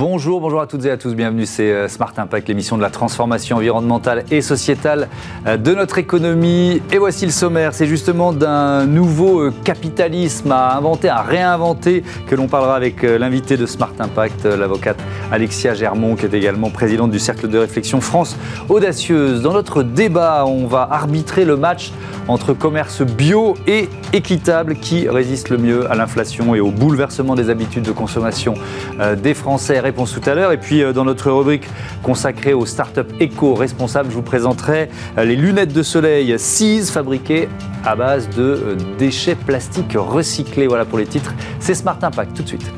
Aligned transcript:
Bonjour, 0.00 0.40
bonjour 0.40 0.62
à 0.62 0.66
toutes 0.66 0.86
et 0.86 0.90
à 0.90 0.96
tous, 0.96 1.14
bienvenue, 1.14 1.44
c'est 1.44 1.70
euh, 1.70 1.86
Smart 1.86 2.14
Impact, 2.16 2.48
l'émission 2.48 2.78
de 2.78 2.82
la 2.82 2.88
transformation 2.88 3.58
environnementale 3.58 4.24
et 4.30 4.40
sociétale 4.40 5.08
euh, 5.46 5.58
de 5.58 5.74
notre 5.74 5.98
économie. 5.98 6.80
Et 6.90 6.96
voici 6.96 7.26
le 7.26 7.30
sommaire, 7.30 7.74
c'est 7.74 7.84
justement 7.84 8.32
d'un 8.32 8.86
nouveau 8.86 9.40
euh, 9.40 9.52
capitalisme 9.62 10.52
à 10.52 10.74
inventer, 10.74 11.10
à 11.10 11.20
réinventer, 11.20 12.02
que 12.26 12.34
l'on 12.34 12.48
parlera 12.48 12.76
avec 12.76 13.02
l'invité 13.02 13.58
de 13.58 13.66
Smart 13.66 13.92
Impact, 13.98 14.46
l'avocate 14.46 14.96
Alexia 15.30 15.74
Germont, 15.74 16.16
qui 16.16 16.24
est 16.24 16.32
également 16.32 16.70
présidente 16.70 17.10
du 17.10 17.18
Cercle 17.18 17.48
de 17.48 17.58
réflexion 17.58 18.00
France 18.00 18.38
Audacieuse. 18.70 19.42
Dans 19.42 19.52
notre 19.52 19.82
débat, 19.82 20.46
on 20.46 20.66
va 20.66 20.88
arbitrer 20.90 21.44
le 21.44 21.58
match 21.58 21.92
entre 22.26 22.54
commerce 22.54 23.02
bio 23.02 23.54
et 23.66 23.90
équitable 24.14 24.76
qui 24.76 25.10
résiste 25.10 25.50
le 25.50 25.58
mieux 25.58 25.90
à 25.90 25.94
l'inflation 25.94 26.54
et 26.54 26.60
au 26.60 26.70
bouleversement 26.70 27.34
des 27.34 27.50
habitudes 27.50 27.82
de 27.82 27.92
consommation 27.92 28.54
des 29.16 29.34
Français 29.34 29.80
réponse 29.90 30.12
tout 30.12 30.30
à 30.30 30.34
l'heure. 30.34 30.52
Et 30.52 30.56
puis 30.56 30.82
euh, 30.82 30.92
dans 30.92 31.04
notre 31.04 31.30
rubrique 31.30 31.66
consacrée 32.02 32.54
aux 32.54 32.66
startups 32.66 33.12
éco-responsables, 33.18 34.08
je 34.10 34.14
vous 34.14 34.22
présenterai 34.22 34.88
euh, 35.18 35.24
les 35.24 35.34
lunettes 35.34 35.72
de 35.72 35.82
soleil 35.82 36.38
6 36.38 36.92
fabriquées 36.92 37.48
à 37.84 37.96
base 37.96 38.28
de 38.30 38.42
euh, 38.42 38.76
déchets 38.98 39.34
plastiques 39.34 39.94
recyclés. 39.96 40.68
Voilà 40.68 40.84
pour 40.84 40.98
les 40.98 41.06
titres. 41.06 41.34
C'est 41.58 41.74
Smart 41.74 41.98
Impact 42.00 42.36
tout 42.36 42.42
de 42.44 42.48
suite. 42.48 42.72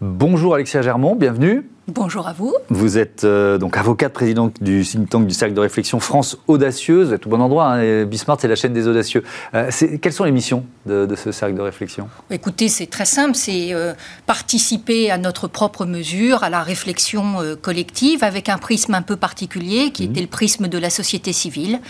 Bonjour 0.00 0.54
Alexia 0.54 0.80
Germont, 0.80 1.14
bienvenue. 1.14 1.68
Bonjour 1.90 2.28
à 2.28 2.34
vous. 2.34 2.54
Vous 2.68 2.98
êtes 2.98 3.24
euh, 3.24 3.56
donc 3.56 3.78
avocate, 3.78 4.12
présidente 4.12 4.62
du 4.62 4.84
think 4.84 5.08
tank 5.08 5.26
du 5.26 5.32
cercle 5.32 5.54
de 5.54 5.60
réflexion 5.60 6.00
France 6.00 6.36
Audacieuse. 6.46 7.08
Vous 7.08 7.14
êtes 7.14 7.26
au 7.26 7.30
bon 7.30 7.40
endroit. 7.40 7.72
Hein, 7.72 8.04
Bismart, 8.04 8.36
c'est 8.38 8.46
la 8.46 8.56
chaîne 8.56 8.74
des 8.74 8.86
audacieux. 8.86 9.24
Euh, 9.54 9.70
quelles 10.02 10.12
sont 10.12 10.24
les 10.24 10.30
missions 10.30 10.66
de, 10.84 11.08
ce 11.16 11.32
cercle 11.32 11.56
de 11.56 11.62
réflexion? 11.62 12.10
Écoutez, 12.30 12.68
c'est 12.68 12.88
très 12.88 13.06
simple. 13.06 13.34
C'est 13.34 13.72
euh, 13.72 13.94
participer 14.26 15.10
à 15.10 15.16
notre 15.16 15.48
propre 15.48 15.86
mesure, 15.86 16.44
à 16.44 16.50
la 16.50 16.62
réflexion 16.62 17.36
collective, 17.62 18.22
avec 18.22 18.50
un 18.50 18.58
prisme 18.58 18.92
un 18.92 19.00
peu 19.00 19.16
particulier, 19.16 19.90
qui 19.90 20.06
mmh. 20.06 20.10
était 20.10 20.20
le 20.20 20.26
prisme 20.26 20.68
de 20.68 20.76
la 20.76 20.90
société 20.90 21.32
civile. 21.32 21.80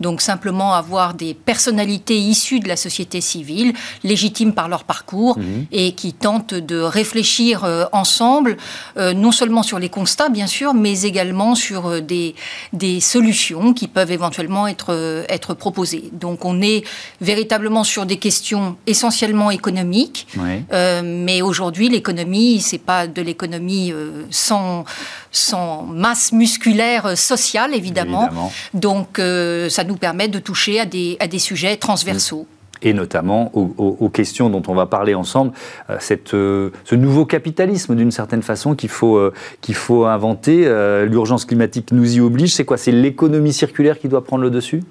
Donc 0.00 0.20
simplement 0.20 0.74
avoir 0.74 1.14
des 1.14 1.32
personnalités 1.32 2.18
issues 2.18 2.60
de 2.60 2.68
la 2.68 2.76
société 2.76 3.22
civile, 3.22 3.72
légitimes 4.04 4.52
par 4.52 4.68
leur 4.68 4.84
parcours, 4.84 5.38
mmh. 5.38 5.42
et 5.72 5.92
qui 5.92 6.12
tentent 6.12 6.52
de 6.52 6.78
réfléchir 6.78 7.64
ensemble, 7.92 8.58
non 8.96 9.32
seulement 9.32 9.45
seulement 9.46 9.62
sur 9.62 9.78
les 9.78 9.88
constats, 9.88 10.28
bien 10.28 10.48
sûr, 10.48 10.74
mais 10.74 11.02
également 11.02 11.54
sur 11.54 11.86
euh, 11.86 12.00
des, 12.00 12.34
des 12.72 12.98
solutions 12.98 13.74
qui 13.74 13.86
peuvent 13.86 14.10
éventuellement 14.10 14.66
être, 14.66 14.88
euh, 14.90 15.22
être 15.28 15.54
proposées. 15.54 16.10
Donc 16.12 16.44
on 16.44 16.60
est 16.60 16.82
véritablement 17.20 17.84
sur 17.84 18.06
des 18.06 18.16
questions 18.16 18.76
essentiellement 18.88 19.52
économiques, 19.52 20.26
euh, 20.72 21.02
mais 21.04 21.42
aujourd'hui 21.42 21.88
l'économie, 21.88 22.60
c'est 22.60 22.78
pas 22.92 23.06
de 23.06 23.22
l'économie 23.22 23.92
sans, 24.30 24.84
sans 25.30 25.82
masse 25.84 26.32
musculaire 26.32 27.16
sociale, 27.16 27.72
évidemment. 27.72 28.28
Donc 28.74 29.20
ça 29.68 29.84
nous 29.84 29.96
permet 29.96 30.28
de 30.28 30.40
toucher 30.40 30.80
à 30.80 30.86
des, 30.86 31.16
à 31.20 31.28
des 31.28 31.38
sujets 31.38 31.76
transversaux 31.76 32.46
et 32.82 32.92
notamment 32.92 33.50
aux, 33.54 34.08
questions 34.08 34.50
dont 34.50 34.62
on 34.68 34.74
va 34.74 34.86
parler 34.86 35.14
ensemble, 35.14 35.52
euh, 35.90 35.96
cette, 36.00 36.34
euh, 36.34 36.70
ce 36.84 36.94
nouveau 36.94 37.26
capitalisme 37.26 37.94
d'une 37.94 38.10
certaine 38.10 38.42
façon 38.42 38.74
qu'il 38.74 38.88
faut, 38.88 39.16
euh, 39.16 39.32
qu'il 39.60 39.74
faut 39.74 40.04
inventer. 40.04 40.66
L'urgence 41.06 41.44
climatique 41.44 41.92
nous 41.92 42.16
y 42.16 42.20
oblige. 42.20 42.54
C'est 42.54 42.64
quoi? 42.64 42.76
C'est 42.76 42.92
l'économie 42.92 43.52
circulaire 43.52 43.98
qui 43.98 44.08
doit 44.08 44.24
prendre 44.24 44.42
le 44.42 44.50
dessus? 44.50 44.82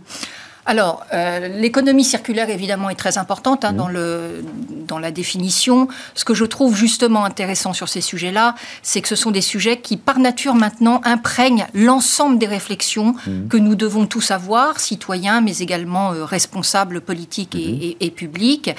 Alors, 0.65 1.05
euh, 1.13 1.47
l'économie 1.47 2.03
circulaire, 2.03 2.49
évidemment, 2.49 2.89
est 2.89 2.95
très 2.95 3.19
importante 3.19 3.63
hein, 3.63 3.71
mmh. 3.71 3.77
dans, 3.77 3.87
le, 3.87 4.43
dans 4.87 4.97
la 4.97 5.11
définition. 5.11 5.87
Ce 6.15 6.25
que 6.25 6.33
je 6.33 6.43
trouve 6.43 6.75
justement 6.75 7.23
intéressant 7.23 7.73
sur 7.73 7.87
ces 7.87 8.01
sujets-là, 8.01 8.55
c'est 8.81 9.01
que 9.01 9.07
ce 9.07 9.15
sont 9.15 9.29
des 9.29 9.41
sujets 9.41 9.77
qui, 9.79 9.95
par 9.95 10.17
nature, 10.17 10.55
maintenant, 10.55 11.01
imprègnent 11.03 11.67
l'ensemble 11.75 12.39
des 12.39 12.47
réflexions 12.47 13.13
mmh. 13.27 13.47
que 13.47 13.57
nous 13.57 13.75
devons 13.75 14.07
tous 14.07 14.31
avoir, 14.31 14.79
citoyens, 14.79 15.41
mais 15.41 15.59
également 15.59 16.13
euh, 16.13 16.25
responsables 16.25 17.01
politiques 17.01 17.53
et, 17.53 17.57
mmh. 17.67 17.81
et, 17.81 17.97
et, 17.99 18.11
publics. 18.11 18.71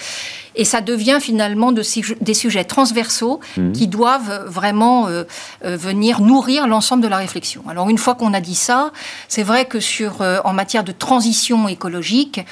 Et 0.57 0.65
ça 0.65 0.81
devient 0.81 1.19
finalement 1.21 1.71
de, 1.71 1.83
des 2.21 2.35
sujets 2.35 2.65
transversaux 2.65 3.41
qui 3.75 3.87
doivent 3.87 4.45
vraiment 4.47 5.07
euh, 5.07 5.25
euh, 5.65 5.77
venir 5.77 6.21
nourrir 6.21 6.67
l'ensemble 6.67 7.03
de 7.03 7.09
la 7.09 7.19
réflexion. 7.19 7.63
Alors, 7.69 7.89
une 7.91 7.99
fois 7.99 8.15
qu'on 8.15 8.33
a 8.33 8.41
dit 8.41 8.55
ça, 8.55 8.91
c'est 9.29 9.43
vrai 9.43 9.67
que 9.67 9.81
sur, 9.81 10.23
euh, 10.23 10.39
en 10.45 10.55
matière 10.55 10.83
de 10.83 10.93
transition 10.93 11.69
écologique. 11.69 12.45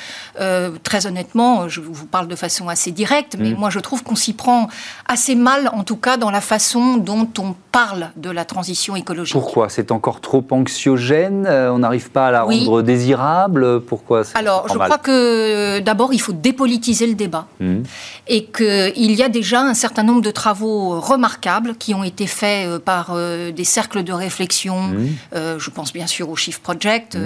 Très 0.82 1.06
honnêtement, 1.06 1.68
je 1.68 1.80
vous 1.80 2.06
parle 2.06 2.28
de 2.28 2.36
façon 2.36 2.68
assez 2.68 2.90
directe, 2.90 3.36
mais 3.38 3.50
mm. 3.50 3.56
moi 3.56 3.70
je 3.70 3.78
trouve 3.78 4.02
qu'on 4.02 4.16
s'y 4.16 4.34
prend 4.34 4.68
assez 5.06 5.34
mal, 5.34 5.70
en 5.72 5.84
tout 5.84 5.96
cas 5.96 6.16
dans 6.16 6.30
la 6.30 6.40
façon 6.40 6.96
dont 6.96 7.28
on 7.38 7.54
parle 7.72 8.10
de 8.16 8.30
la 8.30 8.44
transition 8.44 8.96
écologique. 8.96 9.32
Pourquoi? 9.32 9.68
C'est 9.68 9.90
encore 9.92 10.20
trop 10.20 10.44
anxiogène? 10.50 11.46
On 11.48 11.78
n'arrive 11.78 12.10
pas 12.10 12.28
à 12.28 12.30
la 12.30 12.42
rendre 12.42 12.82
désirable? 12.82 13.80
Pourquoi 13.80 14.22
Alors, 14.34 14.68
je 14.68 14.74
crois 14.74 14.98
que 14.98 15.80
d'abord, 15.80 16.12
il 16.12 16.20
faut 16.20 16.32
dépolitiser 16.32 17.06
le 17.06 17.14
débat 17.14 17.46
mm. 17.60 17.82
Et 18.26 18.44
qu'il 18.46 19.12
y 19.12 19.22
a 19.22 19.28
déjà 19.28 19.60
un 19.60 19.74
certain 19.74 20.02
nombre 20.02 20.22
de 20.22 20.30
travaux 20.30 21.00
remarquables 21.00 21.76
qui 21.76 21.94
ont 21.94 22.04
été 22.04 22.26
faits 22.26 22.66
euh, 22.66 22.78
par 22.78 23.16
des 23.16 23.64
cercles 23.64 24.02
de 24.02 24.12
réflexion. 24.12 24.82
Mm. 24.82 25.58
je 25.58 25.70
pense 25.70 25.92
bien 25.92 26.06
sûr 26.06 26.28
au 26.28 26.36
Shift 26.36 26.62
Project, 26.62 27.16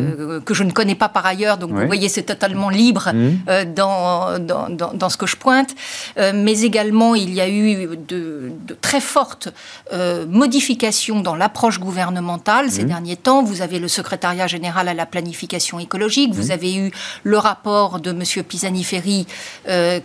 que 0.44 0.54
je 0.54 0.64
ne 0.64 0.70
connais 0.70 0.94
pas 0.94 1.08
par 1.08 1.26
ailleurs, 1.26 1.58
donc 1.58 1.70
vous 1.70 1.86
voyez, 1.86 2.08
c'est 2.08 2.22
totalement 2.22 2.70
libre 2.70 3.12
mmh. 3.12 3.28
euh, 3.48 3.64
dans, 3.64 4.38
dans, 4.38 4.68
dans, 4.68 5.08
ce 5.08 5.16
que 5.16 5.26
je 5.26 5.36
pointe. 5.36 5.74
Euh, 6.18 6.32
mais 6.34 6.60
également, 6.62 7.14
il 7.14 7.32
y 7.32 7.40
a 7.40 7.48
eu 7.48 7.88
de, 8.08 8.52
très 8.80 9.00
fortes 9.00 9.48
euh, 9.92 10.26
modifications 10.26 11.20
dans 11.20 11.34
l'approche 11.34 11.78
gouvernementale 11.78 12.70
ces 12.70 12.84
mmh. 12.84 12.88
derniers 12.88 13.16
temps. 13.16 13.42
Vous 13.42 13.62
avez 13.62 13.78
le 13.78 13.88
secrétariat 13.88 14.46
général 14.46 14.88
à 14.88 14.94
la 14.94 15.06
planification 15.06 15.78
écologique, 15.78 16.32
vous 16.34 16.48
mmh. 16.48 16.52
avez 16.52 16.74
eu 16.76 16.90
le 17.22 17.38
rapport 17.38 18.00
de 18.00 18.10
M. 18.10 18.22
Pisani-Ferry 18.44 19.26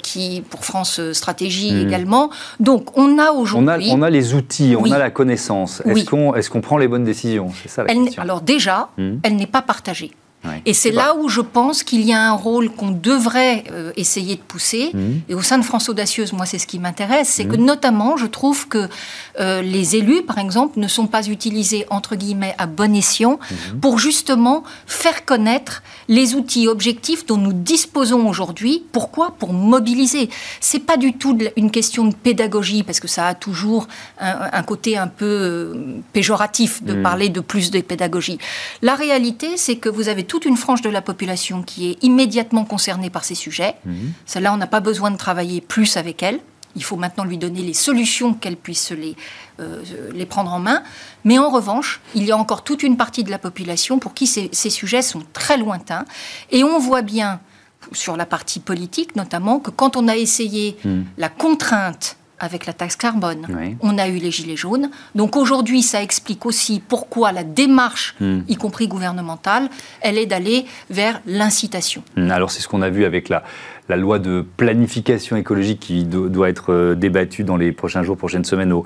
qui, 0.01 0.43
pour 0.53 0.65
France 0.65 1.01
Stratégie 1.13 1.81
également. 1.81 2.29
Donc, 2.59 2.95
on 2.95 3.17
a 3.17 3.31
aujourd'hui... 3.31 3.89
On 3.91 4.03
a, 4.03 4.09
les 4.11 4.35
outils, 4.35 4.75
on 4.77 4.91
a 4.91 4.99
la 4.99 5.09
connaissance. 5.09 5.81
Est-ce 5.83 6.05
qu'on 6.05 6.35
est 6.35 6.61
prend 6.61 6.77
les 6.77 6.87
bonnes 6.87 7.03
décisions? 7.03 7.49
C'est 7.63 7.69
ça 7.69 7.83
la 7.83 7.91
question. 7.91 8.21
Alors 8.21 8.41
déjà, 8.41 8.89
elle 9.23 9.35
n'est 9.35 9.47
pas 9.47 9.63
partagée. 9.63 10.11
Et 10.65 10.73
c'est 10.73 10.91
là 10.91 11.15
où 11.15 11.29
je 11.29 11.41
pense 11.41 11.83
qu'il 11.83 12.01
y 12.01 12.13
a 12.13 12.21
un 12.21 12.33
rôle 12.33 12.69
qu'on 12.69 12.91
devrait 12.91 13.63
euh, 13.71 13.91
essayer 13.95 14.35
de 14.35 14.41
pousser. 14.41 14.91
Mmh. 14.93 14.99
Et 15.29 15.35
au 15.35 15.41
sein 15.41 15.57
de 15.57 15.63
France 15.63 15.89
Audacieuse, 15.89 16.33
moi, 16.33 16.45
c'est 16.45 16.59
ce 16.59 16.67
qui 16.67 16.79
m'intéresse, 16.79 17.29
c'est 17.29 17.45
que 17.45 17.55
mmh. 17.55 17.65
notamment, 17.65 18.17
je 18.17 18.25
trouve 18.25 18.67
que 18.67 18.89
euh, 19.39 19.61
les 19.61 19.95
élus, 19.95 20.23
par 20.23 20.37
exemple, 20.37 20.79
ne 20.79 20.87
sont 20.87 21.07
pas 21.07 21.27
utilisés, 21.27 21.85
entre 21.89 22.15
guillemets, 22.15 22.55
à 22.57 22.65
bon 22.65 22.95
escient 22.95 23.39
mmh. 23.39 23.79
pour 23.79 23.99
justement 23.99 24.63
faire 24.85 25.25
connaître 25.25 25.81
les 26.07 26.35
outils 26.35 26.67
objectifs 26.67 27.25
dont 27.25 27.37
nous 27.37 27.53
disposons 27.53 28.27
aujourd'hui. 28.27 28.83
Pourquoi? 28.91 29.35
Pour 29.39 29.53
mobiliser. 29.53 30.29
C'est 30.59 30.79
pas 30.79 30.97
du 30.97 31.13
tout 31.13 31.37
une 31.55 31.71
question 31.71 32.05
de 32.05 32.13
pédagogie, 32.13 32.83
parce 32.83 32.99
que 32.99 33.07
ça 33.07 33.27
a 33.27 33.33
toujours 33.33 33.87
un, 34.19 34.63
côté 34.63 34.97
un 34.97 35.07
peu 35.07 35.25
euh, 35.25 35.73
péjoratif 36.11 36.83
de 36.83 37.01
parler 37.01 37.29
de 37.29 37.39
plus 37.39 37.71
de 37.71 37.79
pédagogie. 37.81 38.37
La 38.81 38.95
réalité, 38.95 39.57
c'est 39.57 39.75
que 39.75 39.89
vous 39.89 40.09
avez 40.09 40.23
toute 40.33 40.45
une 40.45 40.57
frange 40.57 40.81
de 40.81 40.89
la 40.89 41.03
population 41.03 41.61
qui 41.61 41.91
est 41.91 42.03
immédiatement 42.03 42.65
concernée 42.65 43.11
par 43.11 43.23
ces 43.23 43.35
sujets. 43.35 43.75
Mhm. 43.85 44.13
Celle-là, 44.25 44.51
on 44.51 44.57
n'a 44.57 44.65
pas 44.65 44.79
besoin 44.79 45.11
de 45.11 45.15
travailler 45.15 45.61
plus 45.61 45.95
avec 45.95 46.23
elle. 46.23 46.39
Il 46.75 46.83
faut 46.83 46.95
maintenant 46.95 47.23
lui 47.23 47.37
donner 47.37 47.61
les 47.61 47.75
solutions 47.75 48.33
qu'elle 48.33 48.55
puisse 48.55 48.89
les, 48.89 49.15
euh, 49.59 49.83
les 50.11 50.25
prendre 50.25 50.51
en 50.51 50.57
main. 50.57 50.81
Mais 51.23 51.37
en 51.37 51.51
revanche, 51.51 52.01
il 52.15 52.23
y 52.23 52.31
a 52.31 52.37
encore 52.37 52.63
toute 52.63 52.81
une 52.81 52.97
partie 52.97 53.23
de 53.23 53.29
la 53.29 53.37
population 53.37 53.99
pour 53.99 54.15
qui 54.15 54.25
ces, 54.25 54.49
sujets 54.71 55.03
sont 55.03 55.21
très 55.33 55.55
lointains. 55.55 56.05
Et 56.49 56.63
on 56.63 56.79
voit 56.79 57.03
bien, 57.03 57.39
sur 57.91 58.17
la 58.17 58.25
partie 58.25 58.59
politique 58.59 59.15
notamment, 59.15 59.59
que 59.59 59.69
quand 59.69 59.97
on 59.97 60.07
a 60.07 60.15
essayé 60.17 60.77
mhm. 60.83 61.05
la 61.19 61.29
contrainte 61.29 62.17
avec 62.43 62.65
la 62.65 62.73
taxe 62.73 62.95
carbone. 62.95 63.47
On 63.81 63.97
a 63.97 64.07
eu 64.07 64.17
les 64.17 64.31
gilets 64.31 64.55
jaunes. 64.55 64.89
Donc 65.15 65.35
aujourd'hui, 65.35 65.81
ça 65.81 66.01
explique 66.01 66.45
aussi 66.45 66.81
pourquoi 66.85 67.31
la 67.31 67.43
démarche, 67.43 68.15
hmm. 68.19 68.41
y 68.47 68.55
compris 68.55 68.87
gouvernementale, 68.87 69.69
elle 70.01 70.17
est 70.17 70.25
d'aller 70.25 70.65
vers 70.89 71.21
l'incitation. 71.25 72.03
Hmm. 72.15 72.31
Alors 72.31 72.51
c'est 72.51 72.61
ce 72.61 72.67
qu'on 72.67 72.81
a 72.81 72.89
vu 72.89 73.05
avec 73.05 73.29
la, 73.29 73.43
la 73.89 73.97
loi 73.97 74.19
de 74.19 74.45
planification 74.57 75.35
écologique 75.35 75.79
qui 75.79 76.03
doit 76.05 76.49
être 76.49 76.71
euh, 76.71 76.95
débattue 76.95 77.43
dans 77.43 77.57
les 77.57 77.71
prochains 77.71 78.03
jours, 78.03 78.17
prochaines 78.17 78.45
semaines 78.45 78.71
au, 78.71 78.83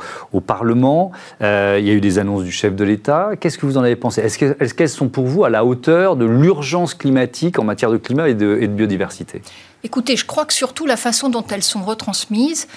Parlement. 0.47 1.11
Euh, 1.41 1.77
il 1.79 1.85
y 1.85 1.89
a 1.89 1.93
eu 1.93 1.99
des 1.99 2.19
annonces 2.19 2.43
du 2.43 2.51
chef 2.51 2.75
de 2.75 2.83
l'État. 2.83 3.31
Qu'est-ce 3.39 3.57
que 3.57 3.65
vous 3.65 3.77
en 3.77 3.83
avez 3.83 3.95
pensé? 3.95 4.21
Est-ce 4.21 4.73
qu'elles 4.73 4.89
sont 4.89 5.09
pour 5.09 5.25
vous 5.25 5.43
à 5.43 5.49
la 5.49 5.65
hauteur 5.65 6.15
de 6.15 6.25
l'urgence 6.25 6.93
climatique 6.93 7.59
en 7.59 7.63
matière 7.63 7.91
de 7.91 7.97
climat 7.97 8.29
et 8.29 8.33
de, 8.33 8.57
et 8.61 8.67
de 8.67 8.73
biodiversité? 8.73 9.41
Écoutez, 9.83 10.15
je 10.15 10.25
crois 10.25 10.45
que 10.45 10.53
surtout 10.53 10.85
la 10.85 10.95
façon 10.95 11.29
dont 11.29 11.45
elles 11.49 11.63
sont 11.63 11.83
retransmises, 11.83 12.67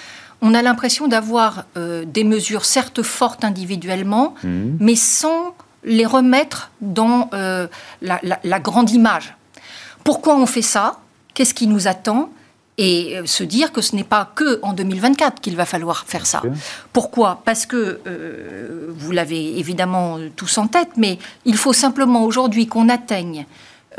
on 0.41 0.53
a 0.53 0.61
l'impression 0.61 1.07
d'avoir 1.07 1.65
euh, 1.77 2.03
des 2.05 2.23
mesures 2.23 2.65
certes 2.65 3.03
fortes 3.03 3.43
individuellement, 3.43 4.35
mmh. 4.43 4.77
mais 4.79 4.95
sans 4.95 5.55
les 5.83 6.05
remettre 6.05 6.71
dans 6.81 7.29
euh, 7.33 7.67
la, 8.01 8.59
grande 8.59 8.91
image. 8.91 9.35
Pourquoi 10.03 10.35
on 10.35 10.45
fait 10.45 10.61
ça? 10.61 10.99
Qu'est-ce 11.33 11.53
qui 11.53 11.67
nous 11.67 11.87
attend? 11.87 12.29
Et 12.77 13.17
euh, 13.17 13.25
se 13.25 13.43
dire 13.43 13.71
que 13.71 13.81
ce 13.81 13.95
n'est 13.95 14.03
pas 14.03 14.31
que 14.33 14.59
en 14.63 14.73
2024 14.73 15.41
qu'il 15.41 15.55
va 15.55 15.65
falloir 15.65 16.05
faire 16.07 16.25
ça. 16.25 16.41
Pourquoi? 16.93 17.41
Parce 17.45 17.65
que 17.65 17.99
euh, 18.07 18.87
vous 18.95 19.11
l'avez 19.11 19.59
évidemment 19.59 20.17
tous 20.35 20.57
en 20.57 20.67
tête, 20.67 20.89
mais 20.97 21.19
il 21.45 21.57
faut 21.57 21.73
simplement 21.73 22.23
aujourd'hui 22.23 22.67
qu'on 22.67 22.89
atteigne 22.89 23.45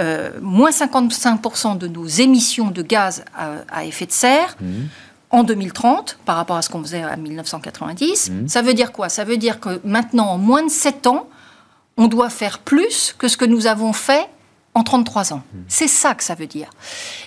euh, 0.00 0.30
moins 0.40 0.70
55% 0.70 1.76
de 1.76 1.86
nos 1.86 2.06
émissions 2.06 2.70
de 2.70 2.82
gaz 2.82 3.24
à, 3.36 3.84
effet 3.84 4.06
de 4.06 4.12
serre. 4.12 4.56
Mmh. 4.60 4.66
En 5.32 5.44
2030, 5.44 6.18
par 6.24 6.36
rapport 6.36 6.56
à 6.56 6.62
ce 6.62 6.68
qu'on 6.68 6.82
faisait 6.82 7.04
en 7.04 7.16
1990, 7.16 8.30
mmh. 8.30 8.48
ça 8.48 8.62
veut 8.62 8.74
dire 8.74 8.92
quoi? 8.92 9.08
Ça 9.08 9.24
veut 9.24 9.38
dire 9.38 9.60
que 9.60 9.80
maintenant, 9.82 10.26
en 10.26 10.38
moins 10.38 10.62
de 10.62 10.70
7 10.70 11.06
ans, 11.06 11.26
on 11.96 12.06
doit 12.06 12.30
faire 12.30 12.58
plus 12.58 13.14
que 13.18 13.28
ce 13.28 13.36
que 13.36 13.44
nous 13.44 13.66
avons 13.66 13.92
fait 13.92 14.28
en 14.74 14.82
33 14.82 15.34
ans. 15.34 15.42
C'est 15.68 15.88
ça 15.88 16.14
que 16.14 16.24
ça 16.24 16.34
veut 16.34 16.46
dire. 16.46 16.70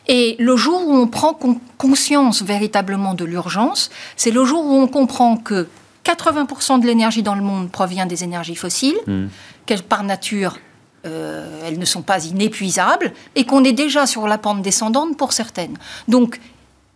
Et 0.07 0.35
le 0.39 0.55
jour 0.55 0.87
où 0.87 0.95
on 0.95 1.07
prend 1.07 1.37
conscience 1.77 2.41
véritablement 2.41 3.13
de 3.13 3.23
l'urgence, 3.23 3.91
c'est 4.15 4.31
le 4.31 4.43
jour 4.45 4.65
où 4.65 4.73
on 4.73 4.87
comprend 4.87 5.37
que 5.37 5.67
80% 6.05 6.79
de 6.79 6.87
l'énergie 6.87 7.23
dans 7.23 7.35
le 7.35 7.41
monde 7.41 7.69
provient 7.69 8.05
des 8.05 8.23
énergies 8.23 8.55
fossiles, 8.55 8.97
mm. 9.05 9.27
qu'elles 9.65 9.83
par 9.83 10.03
nature, 10.03 10.57
euh, 11.05 11.61
elles 11.65 11.77
ne 11.77 11.85
sont 11.85 12.01
pas 12.01 12.23
inépuisables, 12.25 13.13
et 13.35 13.45
qu'on 13.45 13.63
est 13.63 13.73
déjà 13.73 14.07
sur 14.07 14.27
la 14.27 14.39
pente 14.39 14.63
descendante 14.63 15.15
pour 15.17 15.33
certaines. 15.33 15.77
Donc, 16.07 16.39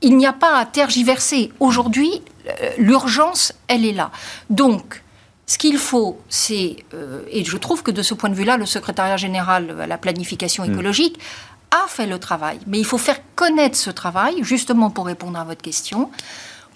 il 0.02 0.18
n'y 0.18 0.26
a 0.26 0.34
pas 0.34 0.58
à 0.58 0.66
tergiverser. 0.66 1.52
Aujourd'hui, 1.60 2.22
euh, 2.48 2.70
l'urgence, 2.78 3.54
elle 3.68 3.86
est 3.86 3.94
là. 3.94 4.12
Donc, 4.50 5.02
ce 5.50 5.58
qu'il 5.58 5.80
faut, 5.80 6.20
c'est, 6.30 6.86
euh, 6.94 7.24
et 7.32 7.44
je 7.44 7.58
trouve 7.58 7.82
que 7.82 7.90
de 7.90 8.04
ce 8.04 8.14
point 8.14 8.30
de 8.30 8.36
vue-là, 8.36 8.58
le 8.58 8.68
secrétariat 8.68 9.18
général 9.18 9.76
à 9.82 9.88
la 9.88 9.98
planification 9.98 10.64
mm. 10.64 10.72
écologique 10.72 11.20
a 11.72 11.88
fait 11.88 12.06
le 12.06 12.20
travail. 12.20 12.60
Mais 12.68 12.78
il 12.78 12.86
faut 12.86 13.00
faire 13.00 13.20
connaître 13.36 13.76
ce 13.76 13.90
travail, 13.90 14.36
justement 14.44 14.92
pour 14.92 15.08
répondre 15.08 15.40
à 15.40 15.44
votre 15.44 15.64
question. 15.64 16.12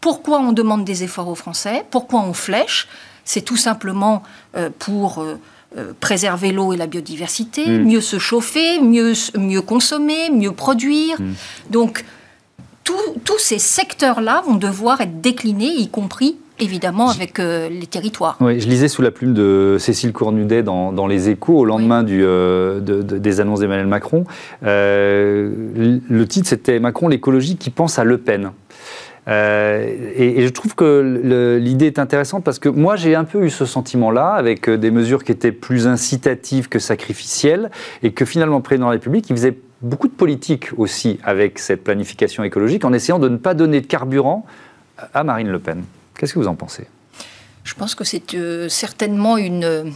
Pourquoi 0.02 0.40
on 0.40 0.54
demande 0.54 0.86
des 0.86 1.04
efforts 1.04 1.28
aux 1.28 1.36
Français? 1.36 1.86
Pourquoi 1.92 2.22
on 2.22 2.34
flèche? 2.34 2.88
C'est 3.26 3.42
tout 3.42 3.58
simplement 3.58 4.24
euh, 4.58 4.72
pour 4.80 5.22
euh, 5.22 5.94
préserver 6.00 6.52
l'eau 6.52 6.74
et 6.74 6.78
la 6.78 6.88
biodiversité, 6.88 7.68
mm. 7.68 7.84
mieux 7.84 8.02
se 8.02 8.18
chauffer, 8.18 8.82
mieux, 8.82 9.14
mieux 9.38 9.62
consommer, 9.62 10.32
mieux 10.32 10.52
produire. 10.52 11.22
Mm. 11.22 11.34
Donc, 11.70 12.06
tous 12.84 13.40
ces 13.40 13.60
secteurs-là 13.60 14.44
vont 14.46 14.56
devoir 14.56 15.02
être 15.02 15.22
déclinés, 15.22 15.72
y 15.78 15.90
compris 15.90 16.38
évidemment 16.60 17.10
avec 17.10 17.40
euh, 17.40 17.70
les 17.70 17.88
territoires. 17.88 18.38
Oui, 18.40 18.60
je 18.60 18.68
lisais 18.68 18.88
sous 18.88 19.02
la 19.02 19.12
plume 19.12 19.34
de 19.34 19.78
Cécile 19.80 20.14
Cornudet 20.14 20.64
dans, 20.64 20.92
dans 20.92 21.08
Les 21.08 21.30
Échos 21.30 21.58
au 21.58 21.66
lendemain 21.66 22.04
du, 22.04 22.24
euh, 22.24 22.80
des 22.80 23.40
annonces 23.40 23.60
d'Emmanuel 23.60 23.88
Macron. 23.88 24.26
Euh, 24.64 25.52
le 26.08 26.28
titre, 26.28 26.48
c'était 26.48 26.80
Macron, 26.80 27.08
l'écologie 27.08 27.58
qui 27.58 27.70
pense 27.70 28.00
à 28.00 28.04
Le 28.04 28.18
Pen. 28.18 28.52
et, 29.28 30.44
je 30.44 30.50
trouve 30.50 30.76
que 30.76 31.58
l'idée 31.60 31.88
est 31.88 32.00
intéressante 32.00 32.44
parce 32.44 32.60
que 32.60 32.70
moi 32.70 32.96
j'ai 32.96 33.16
un 33.16 33.24
peu 33.24 33.46
eu 33.46 33.50
ce 33.50 33.66
sentiment-là 33.66 34.32
avec 34.32 34.70
des 34.70 34.92
mesures 34.92 35.24
qui 35.24 35.32
étaient 35.32 35.54
plus 35.54 35.88
incitatives 35.88 36.68
que 36.68 36.80
sacrificielles 36.80 37.72
et 38.04 38.12
que 38.12 38.26
finalement 38.26 38.58
le 38.58 38.64
président 38.64 38.88
de 38.88 38.92
la 38.92 38.98
République 38.98 39.30
il 39.30 39.36
faisait 39.36 39.58
beaucoup 39.84 40.08
de 40.08 40.14
politique 40.14 40.70
aussi 40.78 41.20
avec 41.24 41.60
cette 41.60 41.84
planification 41.84 42.44
écologique 42.44 42.86
en 42.86 42.94
essayant 42.94 43.20
de 43.20 43.30
ne 43.30 43.38
pas 43.38 43.54
donner 43.54 43.82
de 43.82 43.86
carburant 43.86 44.46
à 45.14 45.24
Marine 45.24 45.50
Le 45.50 45.60
Pen. 45.60 45.84
Qu'est-ce 46.18 46.34
que 46.34 46.40
vous 46.40 46.48
en 46.48 46.56
pensez? 46.56 46.88
Je 47.64 47.76
pense 47.76 47.94
que 47.94 48.04
c'est 48.04 48.34
euh, 48.34 48.70
certainement 48.70 49.38
une... 49.38 49.94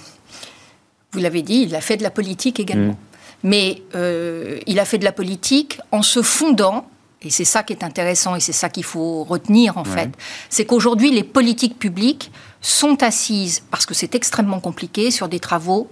Vous 1.13 1.19
l'avez 1.19 1.41
dit, 1.41 1.65
il 1.67 1.75
a 1.75 1.81
fait 1.81 1.97
de 1.97 2.03
la 2.03 2.11
politique 2.11 2.59
également. 2.59 2.93
Mm. 2.93 2.97
Mais 3.43 3.81
euh, 3.95 4.59
il 4.67 4.79
a 4.79 4.85
fait 4.85 4.97
de 4.97 5.03
la 5.03 5.11
politique 5.11 5.79
en 5.91 6.01
se 6.01 6.21
fondant, 6.21 6.87
et 7.21 7.29
c'est 7.29 7.45
ça 7.45 7.63
qui 7.63 7.71
est 7.71 7.83
intéressant 7.83 8.35
et 8.35 8.39
c'est 8.39 8.51
ça 8.51 8.69
qu'il 8.69 8.83
faut 8.83 9.23
retenir 9.23 9.77
en 9.77 9.83
fait, 9.83 10.09
c'est 10.49 10.65
qu'aujourd'hui 10.65 11.11
les 11.11 11.23
politiques 11.23 11.77
publiques 11.77 12.31
sont 12.61 13.03
assises, 13.03 13.63
parce 13.69 13.85
que 13.85 13.93
c'est 13.93 14.15
extrêmement 14.15 14.59
compliqué, 14.59 15.11
sur 15.11 15.27
des 15.27 15.39
travaux 15.39 15.87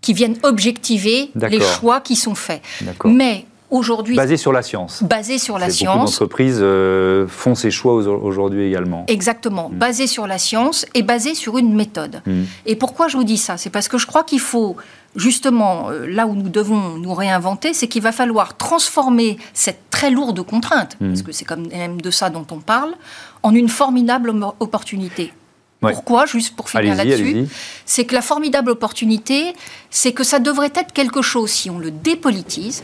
qui 0.00 0.12
viennent 0.12 0.36
objectiver 0.42 1.30
les 1.34 1.60
choix 1.60 2.00
qui 2.00 2.16
sont 2.16 2.34
faits. 2.34 2.62
Mais 3.04 3.46
aujourd'hui. 3.70 4.16
Basé 4.16 4.36
sur 4.36 4.52
la 4.52 4.62
science. 4.62 5.02
Basé 5.02 5.38
sur 5.38 5.58
la 5.58 5.70
science. 5.70 5.96
Beaucoup 5.96 6.06
d'entreprises 6.06 6.58
euh, 6.60 7.26
font 7.28 7.54
ces 7.54 7.70
choix 7.70 7.94
aujourd'hui 7.94 8.66
également. 8.66 9.04
Exactement. 9.08 9.68
Mm. 9.70 9.76
Basé 9.76 10.06
sur 10.06 10.26
la 10.26 10.38
science 10.38 10.86
et 10.94 11.02
basé 11.02 11.34
sur 11.34 11.58
une 11.58 11.74
méthode. 11.74 12.22
Mm. 12.26 12.42
Et 12.66 12.76
pourquoi 12.76 13.08
je 13.08 13.16
vous 13.16 13.24
dis 13.24 13.38
ça? 13.38 13.56
C'est 13.56 13.70
parce 13.70 13.88
que 13.88 13.98
je 13.98 14.06
crois 14.06 14.24
qu'il 14.24 14.40
faut 14.40 14.76
justement, 15.14 15.90
euh, 15.90 16.06
là 16.06 16.26
où 16.26 16.34
nous 16.34 16.48
devons 16.48 16.96
nous 16.98 17.14
réinventer, 17.14 17.72
c'est 17.72 17.88
qu'il 17.88 18.02
va 18.02 18.12
falloir 18.12 18.56
transformer 18.56 19.38
cette 19.54 19.90
très 19.90 20.10
lourde 20.10 20.42
contrainte, 20.42 20.96
mm. 21.00 21.08
parce 21.08 21.22
que 21.22 21.32
c'est 21.32 21.44
quand 21.44 21.70
même 21.70 22.00
de 22.00 22.10
ça 22.10 22.30
dont 22.30 22.46
on 22.50 22.58
parle, 22.58 22.94
en 23.42 23.54
une 23.54 23.68
formidable 23.68 24.32
opportunité. 24.60 25.32
Pourquoi 25.80 26.26
Juste 26.26 26.56
pour 26.56 26.68
finir 26.70 26.94
là-dessus, 26.94 27.46
c'est 27.84 28.04
que 28.04 28.14
la 28.14 28.22
formidable 28.22 28.70
opportunité, 28.70 29.54
c'est 29.90 30.12
que 30.12 30.24
ça 30.24 30.38
devrait 30.38 30.72
être 30.74 30.92
quelque 30.92 31.22
chose, 31.22 31.50
si 31.50 31.70
on 31.70 31.78
le 31.78 31.90
dépolitise, 31.90 32.82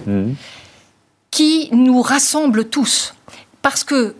qui 1.30 1.68
nous 1.72 2.02
rassemble 2.02 2.68
tous. 2.68 3.14
Parce 3.62 3.84
que 3.84 4.14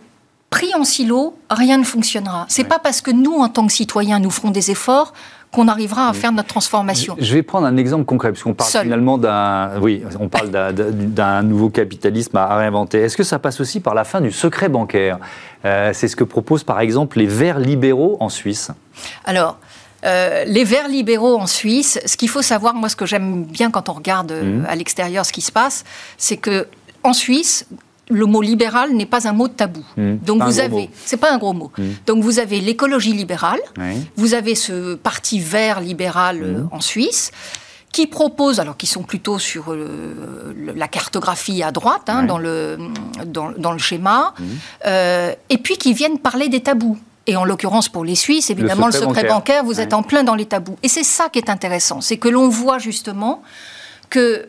pris 0.49 0.73
en 0.75 0.83
silo, 0.83 1.37
rien 1.49 1.77
ne 1.77 1.83
fonctionnera. 1.83 2.45
C'est 2.49 2.63
pas 2.63 2.79
parce 2.79 3.01
que 3.01 3.11
nous, 3.11 3.33
en 3.33 3.49
tant 3.49 3.65
que 3.65 3.73
citoyens, 3.73 4.19
nous 4.19 4.29
ferons 4.29 4.51
des 4.51 4.71
efforts 4.71 5.13
qu'on 5.53 5.67
arrivera 5.67 6.09
à 6.09 6.13
faire 6.13 6.31
notre 6.31 6.49
transformation. 6.49 7.15
Je 7.19 7.33
vais 7.33 7.43
prendre 7.43 7.67
un 7.67 7.77
exemple 7.77 8.05
concret, 8.05 8.31
parce 8.31 8.43
qu'on 8.43 8.55
parle 8.55 8.71
finalement 8.71 9.19
d'un, 9.19 9.79
oui, 9.79 10.03
on 10.19 10.27
parle 10.27 10.49
d'un 10.49 11.43
nouveau 11.43 11.69
capitalisme 11.69 12.35
à 12.35 12.57
réinventer. 12.57 12.99
Est-ce 12.99 13.15
que 13.15 13.23
ça 13.23 13.37
passe 13.37 13.61
aussi 13.61 13.79
par 13.79 13.93
la 13.93 14.03
fin 14.03 14.19
du 14.19 14.31
secret 14.31 14.67
bancaire? 14.67 15.19
Euh, 15.63 15.91
C'est 15.93 16.07
ce 16.07 16.15
que 16.15 16.23
proposent 16.23 16.63
par 16.63 16.79
exemple 16.79 17.19
les 17.19 17.27
Verts 17.27 17.59
libéraux 17.59 18.17
en 18.19 18.29
Suisse. 18.29 18.71
Alors. 19.23 19.57
Euh, 20.05 20.43
les 20.43 20.65
Verts 20.65 20.89
libéraux 20.89 21.37
en 21.37 21.47
Suisse, 21.47 21.97
ce 22.05 22.17
qu'il 22.17 22.27
faut 22.27 22.41
savoir, 22.41 22.73
moi 22.73 22.89
ce 22.89 22.97
que 22.97 23.05
j'aime 23.05 23.45
bien 23.45 23.71
quand 23.71 23.87
on 23.87 23.93
regarde 23.93 24.33
euh, 24.33 24.59
mmh. 24.59 24.65
à 24.67 24.75
l'extérieur 24.75 25.25
ce 25.25 25.31
qui 25.31 25.39
se 25.39 25.53
passe, 25.53 25.85
c'est 26.17 26.35
que 26.35 26.67
en 27.03 27.13
Suisse, 27.13 27.65
le 28.09 28.25
mot 28.25 28.41
libéral 28.41 28.93
n'est 28.93 29.05
pas 29.05 29.27
un 29.27 29.33
mot 29.33 29.47
de 29.47 29.53
tabou. 29.53 29.83
Hmm. 29.97 30.17
Donc 30.17 30.43
vous 30.43 30.59
avez, 30.59 30.89
c'est 31.05 31.17
pas 31.17 31.33
un 31.33 31.37
gros 31.37 31.53
mot. 31.53 31.71
Hmm. 31.77 31.91
Donc 32.05 32.23
vous 32.23 32.39
avez 32.39 32.59
l'écologie 32.59 33.13
libérale, 33.13 33.59
vous 34.15 34.33
avez 34.33 34.55
ce 34.55 34.95
parti 34.95 35.39
vert 35.39 35.79
libéral 35.79 36.41
euh, 36.41 36.59
hmm. 36.59 36.69
en 36.71 36.81
Suisse 36.81 37.31
qui 37.91 38.07
propose, 38.07 38.59
alors 38.59 38.75
qui 38.75 38.87
sont 38.87 39.03
plutôt 39.03 39.37
sur 39.37 39.71
euh, 39.71 40.55
la 40.75 40.87
cartographie 40.87 41.61
à 41.61 41.71
droite 41.71 42.01
hein, 42.07 42.23
dans, 42.23 42.39
le, 42.39 42.79
dans, 43.27 43.71
le 43.71 43.77
schéma, 43.77 44.33
euh, 44.87 45.31
et 45.51 45.59
puis 45.59 45.77
qui 45.77 45.93
viennent 45.93 46.17
parler 46.17 46.49
des 46.49 46.61
tabous. 46.61 46.97
Et 47.27 47.35
en 47.35 47.45
l'occurrence 47.45 47.89
pour 47.89 48.03
les 48.03 48.15
Suisses, 48.15 48.49
évidemment, 48.49 48.87
le 48.87 48.93
secret, 48.93 49.25
bancaire, 49.25 49.63
vous 49.63 49.79
êtes 49.79 49.93
en 49.93 50.01
plein 50.01 50.23
dans 50.23 50.33
les 50.33 50.47
tabous. 50.47 50.75
Et 50.81 50.87
c'est 50.87 51.03
ça 51.03 51.29
qui 51.29 51.37
est 51.37 51.51
intéressant, 51.51 52.01
c'est 52.01 52.17
que 52.17 52.29
l'on 52.29 52.49
voit 52.49 52.79
justement 52.79 53.43
que 54.09 54.47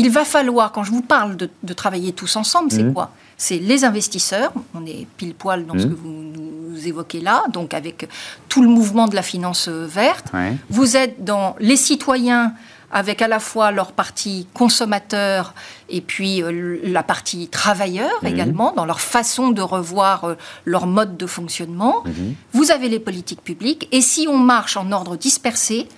il 0.00 0.08
va 0.08 0.24
falloir, 0.24 0.72
quand 0.72 0.82
je 0.82 0.92
vous 0.92 1.02
parle 1.02 1.36
de, 1.36 1.72
travailler 1.74 2.12
tous 2.12 2.36
ensemble, 2.36 2.72
c'est 2.72 2.82
mmh. 2.82 2.94
quoi? 2.94 3.10
C'est 3.36 3.58
les 3.58 3.84
investisseurs, 3.84 4.52
on 4.74 4.86
est 4.86 5.06
pile 5.18 5.34
poil 5.34 5.66
dans 5.66 5.78
ce 5.78 5.86
mmh. 5.86 5.90
que 5.90 5.94
vous 5.94 6.08
nous 6.08 6.88
évoquez 6.88 7.20
là, 7.20 7.44
donc 7.52 7.74
avec 7.74 8.08
tout 8.48 8.62
le 8.62 8.68
mouvement 8.68 9.08
de 9.08 9.14
la 9.14 9.22
finance 9.22 9.68
euh, 9.68 9.86
verte. 9.86 10.32
Vous 10.70 10.96
êtes 10.96 11.22
dans 11.22 11.54
les 11.60 11.76
citoyens 11.76 12.54
avec 12.90 13.20
à 13.20 13.28
la 13.28 13.38
fois 13.38 13.70
leur 13.70 13.92
partie 13.92 14.48
consommateur 14.54 15.54
et 15.90 16.00
puis 16.00 16.42
euh, 16.42 16.80
la 16.82 17.02
partie 17.02 17.48
travailleur 17.48 18.18
mmh. 18.22 18.26
également, 18.26 18.72
dans 18.72 18.86
leur 18.86 19.00
façon 19.02 19.50
de 19.50 19.60
revoir 19.60 20.24
euh, 20.24 20.34
leur 20.64 20.86
mode 20.86 21.18
de 21.18 21.26
fonctionnement. 21.26 22.04
Vous 22.52 22.70
avez 22.70 22.88
les 22.88 23.00
politiques 23.00 23.44
publiques, 23.44 23.86
et 23.92 24.00
si 24.00 24.26
on 24.28 24.38
marche 24.38 24.78
en 24.78 24.92
ordre 24.92 25.16
dispersé, 25.16 25.88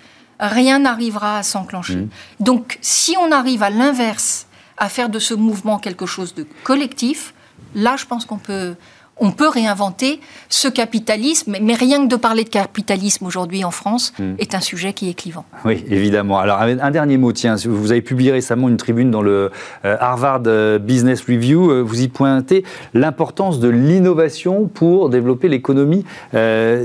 rien 0.49 0.81
n'arrivera 0.81 1.39
à 1.39 1.43
s'enclencher. 1.43 1.97
Mmh. 1.97 2.09
Donc 2.41 2.79
si 2.81 3.17
on 3.19 3.31
arrive 3.31 3.63
à 3.63 3.71
l'inverse, 3.71 4.47
à 4.77 4.89
faire 4.89 5.09
de 5.09 5.19
ce 5.19 5.35
mouvement 5.35 5.79
quelque 5.79 6.07
chose 6.07 6.35
de 6.35 6.47
collectif, 6.65 7.35
là 7.75 7.97
je 7.97 8.07
pense 8.07 8.25
qu'on 8.25 8.39
peut, 8.39 8.75
on 9.23 9.31
peut 9.31 9.49
réinventer 9.49 10.21
ce 10.49 10.67
capitalisme, 10.67 11.57
mais 11.63 11.75
rien 11.75 12.03
que 12.03 12.09
de 12.09 12.17
parler 12.17 12.43
de 12.43 12.49
capitalisme 12.49 13.25
aujourd'hui 13.25 13.65
en 13.65 13.71
France 13.71 14.13
hmm. 14.19 14.35
est 14.39 14.55
un 14.57 14.61
sujet 14.61 14.93
qui 14.93 15.09
est 15.09 15.15
clivant. 15.15 15.45
Oui, 15.65 15.85
évidemment. 15.89 16.41
Alors, 16.41 16.61
un 16.61 16.91
dernier 16.91 17.17
mot, 17.19 17.33
tiens, 17.33 17.55
vous 17.65 17.93
avez 17.93 18.03
publié 18.03 18.33
récemment 18.33 18.69
une 18.69 18.77
tribune 18.77 19.13
dans 19.13 19.23
le 19.23 19.53
euh, 19.85 19.97
Harvard 20.01 20.43
euh, 20.47 20.79
Business 20.81 21.23
Review, 21.23 21.71
euh, 21.71 21.83
vous 21.83 22.03
y 22.03 22.09
pointez 22.09 22.65
l'importance 22.95 23.61
de 23.61 23.69
l'innovation 23.69 24.67
pour 24.67 25.09
développer 25.09 25.49
l'économie 25.49 26.05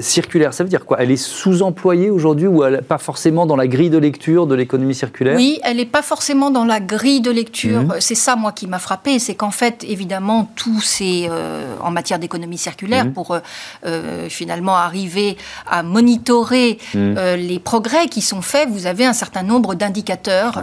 circulaire. 0.01 0.53
Ça 0.53 0.63
veut 0.63 0.70
dire 0.70 0.86
quoi? 0.86 0.98
Elle 1.00 1.10
est 1.10 1.17
sous-employée 1.17 2.12
aujourd'hui 2.12 2.46
ou 2.46 2.63
pas 2.88 3.00
forcément 3.00 3.48
dans 3.48 3.56
la 3.56 3.67
grille 3.67 3.89
de 3.89 3.98
lecture 3.98 4.46
de 4.46 4.53
l'économie 4.53 4.94
circulaire? 4.94 5.36
Oui, 5.36 5.60
elle 5.63 5.77
n'est 5.77 5.86
pas 5.86 6.03
forcément 6.03 6.51
dans 6.51 6.65
la 6.65 6.79
grille 6.79 7.22
de 7.22 7.32
lecture. 7.32 7.82
Hmm. 7.82 7.94
C'est 8.00 8.15
ça, 8.15 8.36
moi, 8.36 8.51
qui 8.51 8.67
m'a 8.67 8.77
frappé, 8.77 9.17
c'est 9.17 9.34
qu'en 9.34 9.51
fait, 9.51 9.84
évidemment, 9.88 10.51
tout 10.56 10.82
c'est 10.82 11.29
en 11.82 11.89
matière 11.89 12.20
d'économie 12.20 12.26
l'économie 12.27 12.57
circulaire 12.57 13.05
mmh. 13.05 13.13
pour 13.13 13.38
finalement 14.29 14.75
arriver 14.75 15.38
à 15.65 15.81
monitorer 15.81 16.77
mmh. 16.93 17.15
les 17.51 17.60
progrès 17.60 18.07
qui 18.07 18.22
sont 18.22 18.41
faits. 18.41 18.69
Vous 18.69 18.86
avez 18.86 19.05
un 19.05 19.13
certain 19.13 19.43
nombre 19.43 19.75
d'indicateurs 19.75 20.62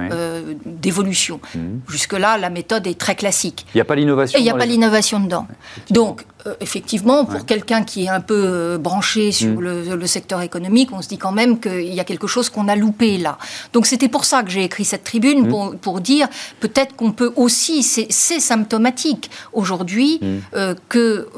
d'évolution. 0.65 1.41
Jusque-là, 1.89 2.39
la 2.39 2.51
méthode 2.51 2.87
est 2.87 2.99
très 2.99 3.15
classique. 3.15 3.67
Il 3.75 3.79
n'y 3.79 3.81
a 3.81 3.85
pas 3.85 3.97
l'innovation. 3.97 4.39
Et 4.39 4.43
il 4.43 4.45
n'y 4.45 4.51
a 4.51 4.55
pas 4.55 4.67
l'innovation 4.67 5.21
dedans. 5.21 5.47
Donc, 5.91 6.25
euh, 6.47 6.55
effectivement, 6.61 7.25
pour 7.25 7.47
quelqu'un 7.47 7.85
qui 7.85 8.05
est 8.05 8.09
un 8.09 8.21
peu 8.21 8.35
euh, 8.35 8.79
branché 8.79 9.33
sur 9.33 9.49
mm. 9.49 9.95
le, 9.95 10.07
secteur 10.07 10.43
économique, 10.43 10.91
on 10.93 11.01
se 11.01 11.09
dit 11.09 11.17
quand 11.17 11.33
même 11.33 11.59
qu'il 11.59 11.95
y 11.95 12.01
a 12.01 12.05
quelque 12.05 12.27
chose 12.27 12.51
qu'on 12.51 12.69
a 12.69 12.77
loupé 12.77 13.17
là. 13.17 13.39
Donc 13.73 13.87
c'était 13.87 14.09
pour 14.09 14.27
ça 14.27 14.43
que 14.43 14.51
j'ai 14.51 14.63
écrit 14.63 14.85
cette 14.85 15.05
tribune, 15.05 15.47
mm. 15.47 15.79
pour, 15.79 16.01
dire 16.01 16.29
peut-être 16.61 16.97
qu'on 16.97 17.13
peut 17.13 17.33
aussi, 17.37 17.83
c'est 17.83 18.41
symptomatique 18.41 19.31
aujourd'hui 19.55 20.19
mm. 20.21 20.27
euh, 20.55 20.75
que, 20.91 21.29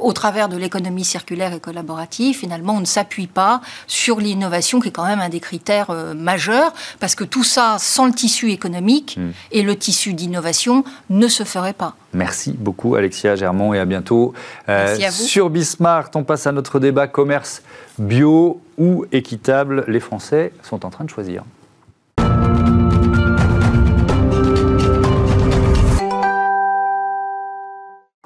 au 0.00 0.12
travers 0.12 0.50
de 0.50 0.58
l'économie 0.58 1.04
circulaire 1.04 1.54
et 1.54 1.60
collaborative, 1.60 2.36
finalement, 2.36 2.74
on 2.74 2.80
ne 2.80 2.84
s'appuie 2.84 3.28
pas 3.28 3.62
sur 3.86 4.20
l'innovation, 4.20 4.80
qui 4.80 4.88
est 4.88 4.92
quand 4.92 5.06
même 5.06 5.20
un 5.20 5.30
des 5.30 5.40
critères 5.40 5.90
majeurs, 6.14 6.74
parce 7.00 7.14
que 7.14 7.24
tout 7.24 7.44
ça, 7.44 7.76
sans 7.78 8.06
le 8.06 8.12
tissu 8.12 8.50
économique 8.50 9.18
et 9.50 9.62
le 9.62 9.76
tissu 9.76 10.12
d'innovation, 10.12 10.84
ne 11.08 11.28
se 11.28 11.44
ferait 11.44 11.72
pas. 11.72 11.96
Merci 12.12 12.52
beaucoup 12.52 12.94
Alexia 12.94 13.36
Germont 13.36 13.72
et 13.72 13.78
à 13.78 13.84
bientôt. 13.84 14.34
Euh, 14.68 14.96
sur 15.10 15.48
Bismarck, 15.50 16.14
on 16.14 16.24
passe 16.24 16.46
à 16.46 16.52
notre 16.52 16.78
débat 16.78 17.06
commerce 17.06 17.62
bio 17.98 18.60
ou 18.78 19.06
équitable. 19.12 19.84
Les 19.88 20.00
Français 20.00 20.52
sont 20.62 20.84
en 20.84 20.90
train 20.90 21.04
de 21.04 21.10
choisir. 21.10 21.44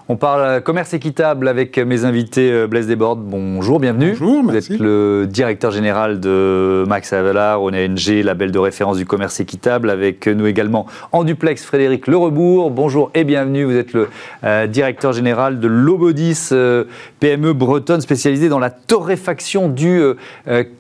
On 0.09 0.15
parle 0.15 0.63
commerce 0.63 0.95
équitable 0.95 1.49
avec 1.49 1.79
mes 1.79 2.05
invités 2.05 2.53
euh, 2.53 2.69
Blaise 2.69 2.87
Desbordes. 2.87 3.25
Bonjour, 3.25 3.81
bienvenue. 3.81 4.11
Bonjour, 4.17 4.45
merci. 4.45 4.69
Vous 4.69 4.75
êtes 4.75 4.81
le 4.81 5.27
directeur 5.29 5.73
général 5.73 6.21
de 6.21 6.85
Max 6.87 7.13
Avalar, 7.13 7.61
ONG, 7.61 8.23
label 8.23 8.53
de 8.53 8.59
référence 8.61 8.99
du 8.99 9.05
commerce 9.05 9.41
équitable. 9.41 9.91
Avec 9.91 10.29
nous 10.29 10.47
également 10.47 10.87
en 11.11 11.25
duplex 11.25 11.65
Frédéric 11.65 12.07
Lerebourg. 12.07 12.71
Bonjour 12.71 13.11
et 13.15 13.25
bienvenue. 13.25 13.65
Vous 13.65 13.75
êtes 13.75 13.95
le 13.95 14.09
euh, 14.45 14.69
directeur 14.69 15.13
général 15.13 15.59
de 15.59 15.67
Lobodis, 15.67 16.51
euh, 16.53 16.85
PME 17.19 17.53
bretonne 17.53 18.01
spécialisée 18.01 18.49
dans 18.49 18.61
la 18.61 18.71
torréfaction 18.71 19.69
du 19.69 20.01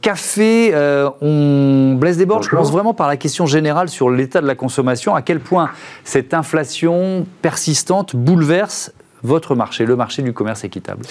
café. 0.02 0.72
on 1.20 1.96
Blaise 1.98 2.16
Desbordes, 2.16 2.44
je 2.44 2.50
commence 2.50 2.70
vraiment 2.70 2.94
par 2.94 3.08
la 3.08 3.16
question 3.16 3.46
générale 3.46 3.88
sur 3.88 4.08
l'état 4.08 4.40
de 4.40 4.46
la 4.46 4.54
consommation. 4.54 5.16
À 5.16 5.22
quel 5.22 5.40
point 5.40 5.70
cette 6.04 6.32
inflation 6.32 7.26
persistante 7.42 8.14
bouleverse 8.14 8.92
votre 9.26 9.54
marché, 9.54 9.84
le 9.84 9.96
marché 9.96 10.22
du 10.22 10.32
commerce 10.32 10.64
équitable 10.64 11.02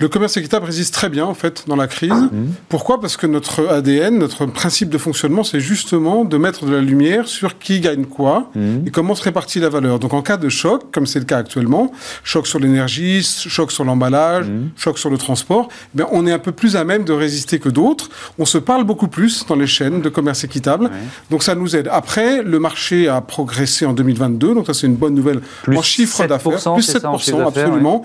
le 0.00 0.08
commerce 0.08 0.36
équitable 0.36 0.66
résiste 0.66 0.94
très 0.94 1.08
bien, 1.08 1.24
en 1.24 1.34
fait, 1.34 1.64
dans 1.66 1.74
la 1.74 1.88
crise. 1.88 2.12
Mmh. 2.12 2.52
Pourquoi? 2.68 3.00
Parce 3.00 3.16
que 3.16 3.26
notre 3.26 3.66
ADN, 3.66 4.16
notre 4.16 4.46
principe 4.46 4.90
de 4.90 4.98
fonctionnement, 4.98 5.42
c'est 5.42 5.58
justement 5.58 6.24
de 6.24 6.36
mettre 6.36 6.66
de 6.66 6.72
la 6.72 6.80
lumière 6.80 7.26
sur 7.26 7.58
qui 7.58 7.80
gagne 7.80 8.04
quoi 8.04 8.50
mmh. 8.54 8.86
et 8.86 8.90
comment 8.90 9.16
se 9.16 9.24
répartit 9.24 9.58
la 9.58 9.68
valeur. 9.68 9.98
Donc, 9.98 10.14
en 10.14 10.22
cas 10.22 10.36
de 10.36 10.48
choc, 10.48 10.84
comme 10.92 11.06
c'est 11.06 11.18
le 11.18 11.24
cas 11.24 11.38
actuellement, 11.38 11.90
choc 12.22 12.46
sur 12.46 12.60
l'énergie, 12.60 13.22
choc 13.24 13.72
sur 13.72 13.84
l'emballage, 13.84 14.46
mmh. 14.46 14.70
choc 14.76 14.98
sur 15.00 15.10
le 15.10 15.18
transport, 15.18 15.68
eh 15.98 16.02
on 16.12 16.26
est 16.28 16.32
un 16.32 16.38
peu 16.38 16.52
plus 16.52 16.76
à 16.76 16.84
même 16.84 17.02
de 17.02 17.12
résister 17.12 17.58
que 17.58 17.68
d'autres. 17.68 18.08
On 18.38 18.44
se 18.44 18.58
parle 18.58 18.84
beaucoup 18.84 19.08
plus 19.08 19.46
dans 19.46 19.56
les 19.56 19.66
chaînes 19.66 20.00
de 20.00 20.08
commerce 20.08 20.44
équitable. 20.44 20.90
Donc, 21.30 21.42
ça 21.42 21.56
nous 21.56 21.74
aide. 21.74 21.88
Après, 21.90 22.42
le 22.44 22.60
marché 22.60 23.08
a 23.08 23.20
progressé 23.20 23.84
en 23.84 23.94
2022. 23.94 24.54
Donc, 24.54 24.66
ça, 24.66 24.74
c'est 24.74 24.86
une 24.86 24.94
bonne 24.94 25.14
nouvelle 25.14 25.40
en 25.66 25.82
chiffre 25.82 26.24
d'affaires. 26.24 26.74
Plus 26.74 26.88
7%, 26.88 27.48
absolument. 27.48 28.04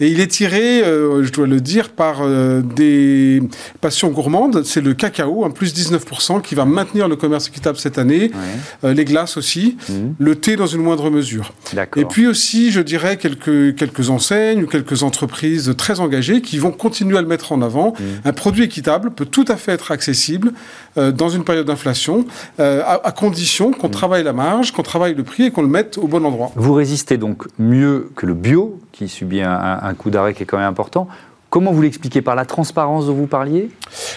Et 0.00 0.08
il 0.08 0.20
est 0.20 0.28
tiré, 0.28 0.82
euh, 0.82 1.22
dois 1.36 1.46
le 1.46 1.60
dire, 1.60 1.90
par 1.90 2.18
euh, 2.20 2.62
des 2.62 3.42
passions 3.80 4.08
gourmandes. 4.10 4.62
C'est 4.64 4.80
le 4.80 4.94
cacao, 4.94 5.44
un 5.44 5.50
plus 5.50 5.74
19%, 5.74 6.42
qui 6.42 6.54
va 6.54 6.64
maintenir 6.64 7.08
le 7.08 7.16
commerce 7.16 7.48
équitable 7.48 7.78
cette 7.78 7.98
année. 7.98 8.30
Euh, 8.84 8.94
les 8.94 9.04
glaces 9.04 9.36
aussi. 9.36 9.76
Mhm. 9.88 10.14
Le 10.18 10.36
thé 10.36 10.56
dans 10.56 10.66
une 10.66 10.82
moindre 10.82 11.10
mesure. 11.10 11.52
Et 11.96 12.04
puis 12.04 12.26
aussi, 12.26 12.70
je 12.70 12.80
dirais, 12.80 13.16
quelques, 13.16 13.76
quelques 13.76 14.10
enseignes 14.10 14.64
ou 14.64 14.66
quelques 14.66 15.02
entreprises 15.02 15.74
très 15.76 16.00
engagées 16.00 16.42
qui 16.42 16.58
vont 16.58 16.72
continuer 16.72 17.18
à 17.18 17.22
le 17.22 17.28
mettre 17.28 17.52
en 17.52 17.62
avant. 17.62 17.94
Mhm. 17.98 18.06
Un 18.24 18.32
produit 18.32 18.64
équitable 18.64 19.10
peut 19.10 19.26
tout 19.26 19.44
à 19.48 19.56
fait 19.56 19.72
être 19.72 19.90
accessible 19.90 20.52
euh, 20.96 21.12
dans 21.12 21.28
une 21.28 21.44
période 21.44 21.66
d'inflation, 21.66 22.24
à, 22.58 23.12
condition 23.16 23.72
qu'on 23.72 23.88
mhm. 23.88 23.92
travaille 23.92 24.24
la 24.24 24.32
marge, 24.32 24.72
qu'on 24.72 24.82
travaille 24.82 25.14
le 25.14 25.22
prix 25.22 25.44
et 25.44 25.50
qu'on 25.50 25.62
le 25.62 25.68
mette 25.68 25.98
au 25.98 26.06
bon 26.06 26.24
endroit. 26.24 26.50
Vous 26.56 26.72
résistez 26.72 27.16
donc 27.16 27.44
mieux 27.58 28.10
que 28.16 28.26
le 28.26 28.34
bio, 28.34 28.80
qui 28.94 29.08
subit 29.08 29.42
un 29.42 29.94
coup 29.94 30.10
d'arrêt 30.10 30.34
qui 30.34 30.44
est 30.44 30.46
quand 30.46 30.56
même 30.56 30.68
important. 30.68 31.08
Comment 31.54 31.70
vous 31.70 31.82
l'expliquez? 31.82 32.20
Par 32.20 32.34
la 32.34 32.46
transparence 32.46 33.06
dont 33.06 33.14
vous 33.14 33.28
parliez? 33.28 33.68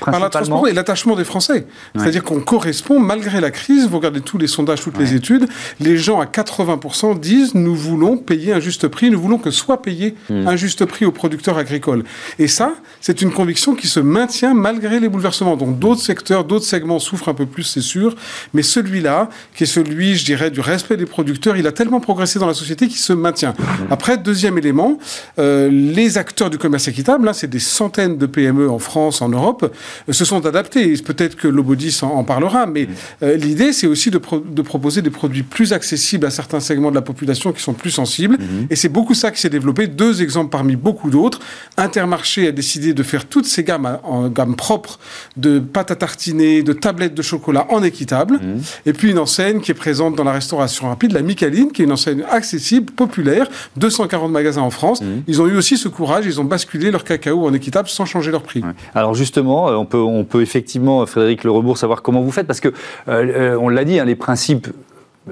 Par 0.03 0.19
la 0.19 0.27
transparence 0.27 0.69
et 0.69 0.73
l'attachement 0.73 1.15
des 1.15 1.23
Français. 1.23 1.67
C'est-à-dire 1.95 2.23
qu'on 2.23 2.39
correspond, 2.39 2.99
malgré 2.99 3.39
la 3.39 3.51
crise, 3.51 3.87
vous 3.87 3.97
regardez 3.97 4.21
tous 4.21 4.39
les 4.39 4.47
sondages, 4.47 4.81
toutes 4.81 4.97
les 4.97 5.13
études, 5.13 5.47
les 5.79 5.97
gens 5.97 6.19
à 6.19 6.25
80% 6.25 7.19
disent 7.19 7.53
nous 7.53 7.75
voulons 7.75 8.17
payer 8.17 8.53
un 8.53 8.59
juste 8.59 8.87
prix, 8.87 9.11
nous 9.11 9.21
voulons 9.21 9.37
que 9.37 9.51
soit 9.51 9.83
payé 9.83 10.15
hmm. 10.31 10.47
un 10.47 10.55
juste 10.55 10.85
prix 10.85 11.05
aux 11.05 11.11
producteurs 11.11 11.59
agricoles. 11.59 12.05
Et 12.39 12.47
ça, 12.47 12.73
c'est 13.01 13.21
une 13.21 13.31
conviction 13.31 13.75
qui 13.75 13.85
se 13.85 13.99
maintient 13.99 14.55
malgré 14.55 14.99
les 14.99 15.07
bouleversements. 15.07 15.57
Donc 15.57 15.77
d'autres 15.77 16.01
secteurs, 16.01 16.43
d'autres 16.43 16.65
segments 16.65 16.97
souffrent 16.97 17.29
un 17.29 17.35
peu 17.35 17.45
plus, 17.45 17.61
c'est 17.61 17.81
sûr, 17.81 18.15
mais 18.55 18.63
celui-là, 18.63 19.29
qui 19.53 19.65
est 19.65 19.67
celui, 19.67 20.15
je 20.15 20.25
dirais, 20.25 20.49
du 20.49 20.59
respect 20.59 20.97
des 20.97 21.05
producteurs, 21.05 21.55
il 21.55 21.67
a 21.67 21.71
tellement 21.71 21.99
progressé 21.99 22.39
dans 22.39 22.47
la 22.47 22.55
société 22.55 22.87
qu'il 22.87 22.97
se 22.97 23.13
maintient. 23.13 23.51
Hmm. 23.51 23.91
Après, 23.91 24.17
deuxième 24.17 24.57
élément, 24.57 24.97
euh, 25.37 25.69
les 25.69 26.17
acteurs 26.17 26.49
du 26.49 26.57
commerce 26.57 26.87
équitable, 26.87 27.26
là, 27.27 27.33
c'est 27.33 27.47
des 27.47 27.59
centaines 27.59 28.17
de 28.17 28.25
PME 28.25 28.69
en 28.69 28.79
France, 28.79 29.21
en 29.21 29.29
Europe, 29.29 29.71
euh, 30.09 30.13
se 30.13 30.25
sont 30.25 30.45
adaptés. 30.45 30.93
Peut-être 30.97 31.35
que 31.35 31.47
Lobodis 31.47 31.99
en, 32.01 32.23
parlera, 32.23 32.65
mais 32.65 32.85
mm. 32.85 32.89
euh, 33.23 33.35
l'idée, 33.35 33.73
c'est 33.73 33.87
aussi 33.87 34.09
de, 34.09 34.17
proposer 34.17 35.01
des 35.01 35.09
produits 35.09 35.43
plus 35.43 35.73
accessibles 35.73 36.25
à 36.25 36.31
certains 36.31 36.59
segments 36.59 36.89
de 36.89 36.95
la 36.95 37.01
population 37.01 37.51
qui 37.51 37.61
sont 37.61 37.73
plus 37.73 37.91
sensibles. 37.91 38.35
Mm-hmm. 38.35 38.67
Et 38.71 38.75
c'est 38.75 38.89
beaucoup 38.89 39.13
ça 39.13 39.31
qui 39.31 39.39
s'est 39.39 39.49
développé. 39.49 39.87
Deux 39.87 40.21
exemples 40.21 40.49
parmi 40.49 40.75
beaucoup 40.75 41.09
d'autres. 41.09 41.39
Intermarché 41.77 42.47
a 42.47 42.51
décidé 42.51 42.93
de 42.93 43.03
faire 43.03 43.25
toutes 43.25 43.45
ces 43.45 43.63
gammes 43.63 43.99
en 44.03 44.29
gamme 44.29 44.55
propre 44.55 44.99
de 45.35 45.59
pâte 45.59 45.91
à 45.91 45.95
tartiner, 45.95 46.63
de 46.63 46.73
tablettes 46.73 47.13
de 47.13 47.21
chocolat 47.21 47.67
en 47.69 47.83
équitable. 47.83 48.35
Mm. 48.35 48.61
Et 48.85 48.93
puis 48.93 49.11
une 49.11 49.19
enseigne 49.19 49.59
qui 49.59 49.71
est 49.71 49.81
présente 49.85 50.15
dans 50.15 50.23
la 50.23 50.31
restauration 50.31 50.87
rapide, 50.87 51.11
la 51.11 51.21
Micaline, 51.21 51.71
qui 51.71 51.81
est 51.81 51.85
une 51.85 51.91
enseigne 51.91 52.23
accessible, 52.29 52.91
populaire, 52.93 53.47
240 53.75 54.31
magasins 54.31 54.61
en 54.61 54.71
France. 54.71 55.01
Mm. 55.01 55.23
Ils 55.27 55.41
ont 55.41 55.47
eu 55.47 55.57
aussi 55.57 55.77
ce 55.77 55.89
courage, 55.89 56.25
ils 56.25 56.39
ont 56.39 56.45
basculé 56.45 56.89
leur 56.89 57.03
cacao 57.17 57.45
en 57.45 57.53
équitable 57.53 57.87
sans 57.87 58.05
changer 58.05 58.31
leur 58.31 58.43
prix. 58.43 58.63
Alors 58.95 59.13
justement, 59.13 59.69
euh, 59.69 59.75
on 59.75 59.85
peut, 59.85 59.97
on 59.97 60.23
peut 60.23 60.41
effectivement, 60.41 61.05
Frédéric 61.05 61.43
Le 61.43 61.51
Rebourg, 61.51 61.77
savoir 61.77 62.01
comment 62.01 62.21
vous 62.21 62.31
faites, 62.31 62.47
parce 62.47 62.59
que, 62.59 62.69
euh, 62.69 62.73
euh, 63.07 63.57
on 63.59 63.69
l'a 63.69 63.83
dit, 63.83 63.99
hein, 63.99 64.05
les 64.05 64.15
principes 64.15 64.67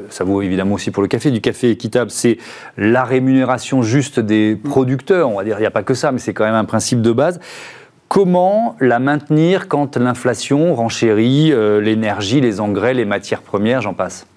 ça 0.10 0.26
vaut 0.26 0.42
évidemment 0.42 0.76
aussi 0.76 0.92
pour 0.92 1.02
le 1.02 1.08
café, 1.08 1.32
du 1.32 1.40
café 1.40 1.70
équitable, 1.70 2.12
c'est 2.12 2.38
la 2.76 3.06
rémunération 3.06 3.82
juste 3.82 4.20
des 4.20 4.58
producteurs, 4.58 5.30
on 5.30 5.38
va 5.38 5.46
dire, 5.46 5.56
il 5.58 5.62
n'y 5.62 5.66
a 5.66 5.72
pas 5.72 5.84
que 5.84 5.94
ça, 5.94 6.12
mais 6.12 6.20
c'est 6.20 6.34
quand 6.34 6.44
même 6.44 6.54
un 6.54 6.66
principe 6.66 7.02
de 7.02 7.14
base. 7.14 7.40
Comment 8.10 8.76
la 8.82 9.00
maintenir 9.00 9.70
quand 9.70 9.96
l'inflation 9.96 10.76
renchérit 10.76 11.54
l'énergie, 11.82 12.42
les 12.42 12.60
engrais, 12.60 12.94
les 12.94 13.06
matières 13.06 13.42
premières, 13.42 13.82
j'en 13.82 13.94
passe? 13.94 14.28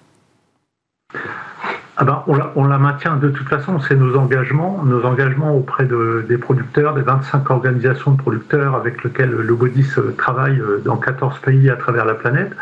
Ah 2.01 2.05
ben, 2.05 2.23
on, 2.55 2.65
la, 2.65 2.77
maintient 2.77 3.17
de 3.17 3.27
toute 3.27 3.49
façon, 3.49 3.77
c'est 3.81 3.95
nos 3.95 4.15
engagements, 4.15 4.81
nos 4.85 5.03
engagements 5.03 5.53
auprès 5.53 5.85
des 5.85 6.37
producteurs, 6.37 6.93
des 6.93 7.01
25 7.01 7.49
organisations 7.49 8.11
de 8.11 8.17
producteurs 8.17 8.73
avec 8.73 9.03
lesquelles 9.03 9.31
le 9.31 9.53
Bodis 9.53 9.85
euh, 9.97 10.15
travaille 10.17 10.61
euh, 10.61 10.81
dans 10.85 10.95
14 10.95 11.39
pays 11.39 11.69
à 11.69 11.75
travers 11.75 12.05
la 12.05 12.13
planète. 12.13 12.53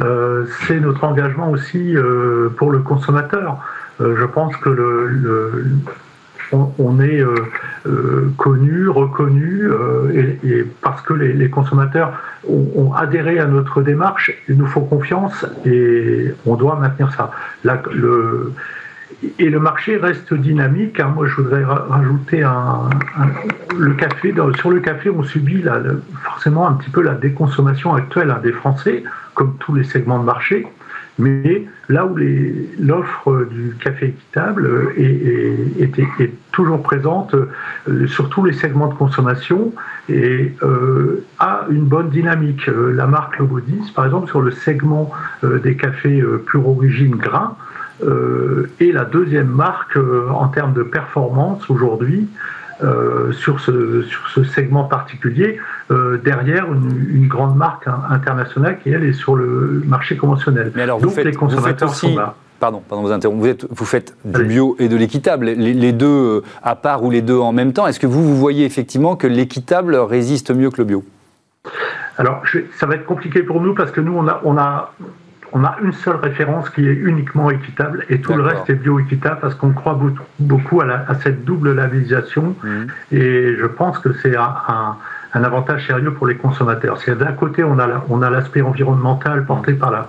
Euh, 0.00 0.46
c'est 0.66 0.80
notre 0.80 1.04
engagement 1.04 1.48
aussi 1.50 1.94
pour 2.56 2.72
le 2.72 2.80
consommateur. 2.80 3.58
je 4.00 4.24
pense 4.24 4.56
que 4.56 4.68
le, 4.68 5.64
on, 6.52 7.00
est 7.00 7.22
connu, 8.36 8.88
reconnu, 8.88 9.68
et, 10.14 10.64
parce 10.80 11.02
que 11.02 11.14
les, 11.14 11.50
consommateurs 11.50 12.12
ont, 12.48 12.92
adhéré 12.94 13.38
à 13.38 13.46
notre 13.46 13.82
démarche, 13.82 14.32
ils 14.48 14.56
nous 14.56 14.66
font 14.66 14.84
confiance 14.84 15.46
et 15.64 16.32
on 16.46 16.56
doit 16.56 16.76
maintenir 16.76 17.12
ça. 17.12 17.30
et 19.38 19.50
le 19.50 19.60
marché 19.60 19.96
reste 19.96 20.34
dynamique. 20.34 21.00
Hein. 21.00 21.12
Moi, 21.14 21.26
je 21.26 21.36
voudrais 21.36 21.64
rajouter 21.64 22.42
un, 22.42 22.90
le 23.78 23.94
café. 23.94 24.34
sur 24.56 24.70
le 24.70 24.80
café, 24.80 25.10
on 25.10 25.22
subit 25.22 25.64
forcément 26.22 26.68
un 26.68 26.74
petit 26.74 26.90
peu 26.90 27.02
la 27.02 27.14
déconsommation 27.14 27.94
actuelle 27.94 28.30
hein, 28.30 28.40
des 28.42 28.52
Français, 28.52 29.04
comme 29.34 29.56
tous 29.58 29.74
les 29.74 29.84
segments 29.84 30.18
de 30.18 30.24
marché. 30.24 30.66
Mais 31.18 31.66
là 31.88 32.06
où 32.06 32.16
l'offre 32.80 33.46
du 33.50 33.76
café 33.80 34.06
équitable 34.06 34.92
est, 34.96 35.98
toujours 36.52 36.82
présente 36.82 37.34
euh, 37.34 38.06
sur 38.06 38.28
tous 38.28 38.44
les 38.44 38.52
segments 38.52 38.86
de 38.86 38.94
consommation 38.94 39.72
et 40.08 40.54
euh, 40.62 41.24
a 41.38 41.66
une 41.70 41.84
bonne 41.84 42.10
dynamique. 42.10 42.68
Euh, 42.68 42.92
la 42.92 43.06
marque 43.06 43.38
Lobodis, 43.38 43.90
par 43.94 44.04
exemple, 44.04 44.28
sur 44.28 44.40
le 44.40 44.50
segment 44.50 45.10
des 45.42 45.76
cafés 45.76 46.22
pure 46.46 46.68
origine 46.68 47.16
grain, 47.16 47.56
est 48.80 48.92
la 48.92 49.04
deuxième 49.04 49.48
marque 49.48 49.96
en 50.30 50.48
termes 50.48 50.72
de 50.72 50.82
performance 50.82 51.70
aujourd'hui 51.70 52.28
sur, 53.32 53.60
ce, 53.60 54.02
sur 54.02 54.28
ce 54.28 54.42
segment 54.42 54.84
particulier, 54.84 55.58
derrière 56.24 56.66
une, 56.72 57.28
grande 57.28 57.56
marque 57.56 57.88
internationale 58.10 58.78
qui, 58.82 58.90
elle, 58.90 59.04
est 59.04 59.12
sur 59.12 59.36
le 59.36 59.82
marché 59.86 60.16
conventionnel. 60.16 60.72
Mais 60.74 60.82
alors, 60.82 61.00
Donc 61.00 61.16
les 61.16 61.32
consommateurs 61.32 61.94
sont 61.94 62.16
là. 62.16 62.34
Pardon, 62.62 62.80
pardon, 62.88 63.02
vous 63.02 63.42
Vous, 63.42 63.54
vous 63.70 63.84
faites 63.84 64.16
du 64.24 64.44
bio 64.44 64.76
et 64.78 64.86
de 64.88 64.94
l'équitable, 64.94 65.46
les, 65.46 65.92
deux 65.92 66.44
à 66.62 66.76
part 66.76 67.02
ou 67.02 67.10
les 67.10 67.20
deux 67.20 67.36
en 67.36 67.50
même 67.50 67.72
temps. 67.72 67.88
Est-ce 67.88 67.98
que 67.98 68.06
vous, 68.06 68.22
vous 68.22 68.36
voyez 68.36 68.64
effectivement 68.64 69.16
que 69.16 69.26
l'équitable 69.26 69.96
résiste 69.96 70.52
mieux 70.54 70.70
que 70.70 70.78
le 70.78 70.84
bio? 70.84 71.04
Alors, 72.18 72.40
ça 72.76 72.86
va 72.86 72.94
être 72.94 73.04
compliqué 73.04 73.42
pour 73.42 73.60
nous 73.60 73.74
parce 73.74 73.90
que 73.90 74.00
nous, 74.00 74.16
on 74.16 74.28
a, 74.28 74.40
on 74.44 74.56
a, 74.58 74.94
on 75.52 75.64
a 75.64 75.76
une 75.82 75.92
seule 75.92 76.14
référence 76.14 76.70
qui 76.70 76.86
est 76.86 76.92
uniquement 76.92 77.50
équitable 77.50 78.06
et 78.08 78.20
tout 78.20 78.32
le 78.34 78.44
reste 78.44 78.70
est 78.70 78.76
bio-équitable 78.76 79.40
parce 79.40 79.56
qu'on 79.56 79.72
croit 79.72 79.98
beaucoup 80.38 80.82
à, 80.82 80.84
à, 81.08 81.16
cette 81.16 81.44
double 81.44 81.72
labellisation. 81.72 82.54
Mmh. 82.62 82.84
et 83.10 83.56
je 83.58 83.66
pense 83.66 83.98
que 83.98 84.12
c'est 84.12 84.36
un, 84.36 84.54
un, 84.68 84.96
avantage 85.34 85.86
sérieux 85.86 86.12
pour 86.12 86.26
les 86.26 86.36
consommateurs. 86.36 86.98
C'est 87.00 87.16
d'un 87.16 87.32
côté, 87.32 87.64
on 87.64 87.78
a, 87.78 88.04
on 88.08 88.22
a 88.22 88.30
l'aspect 88.30 88.62
environnemental 88.62 89.44
porté 89.46 89.72
par 89.72 89.90
la, 89.90 90.08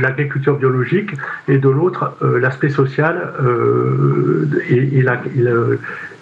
l'agriculture 0.00 0.56
biologique 0.56 1.10
et 1.48 1.58
de 1.58 1.68
l'autre, 1.68 2.16
euh, 2.22 2.38
l'aspect 2.38 2.70
social 2.70 3.32
euh, 3.40 4.48
et, 4.68 4.98
et, 4.98 5.02
la, 5.02 5.20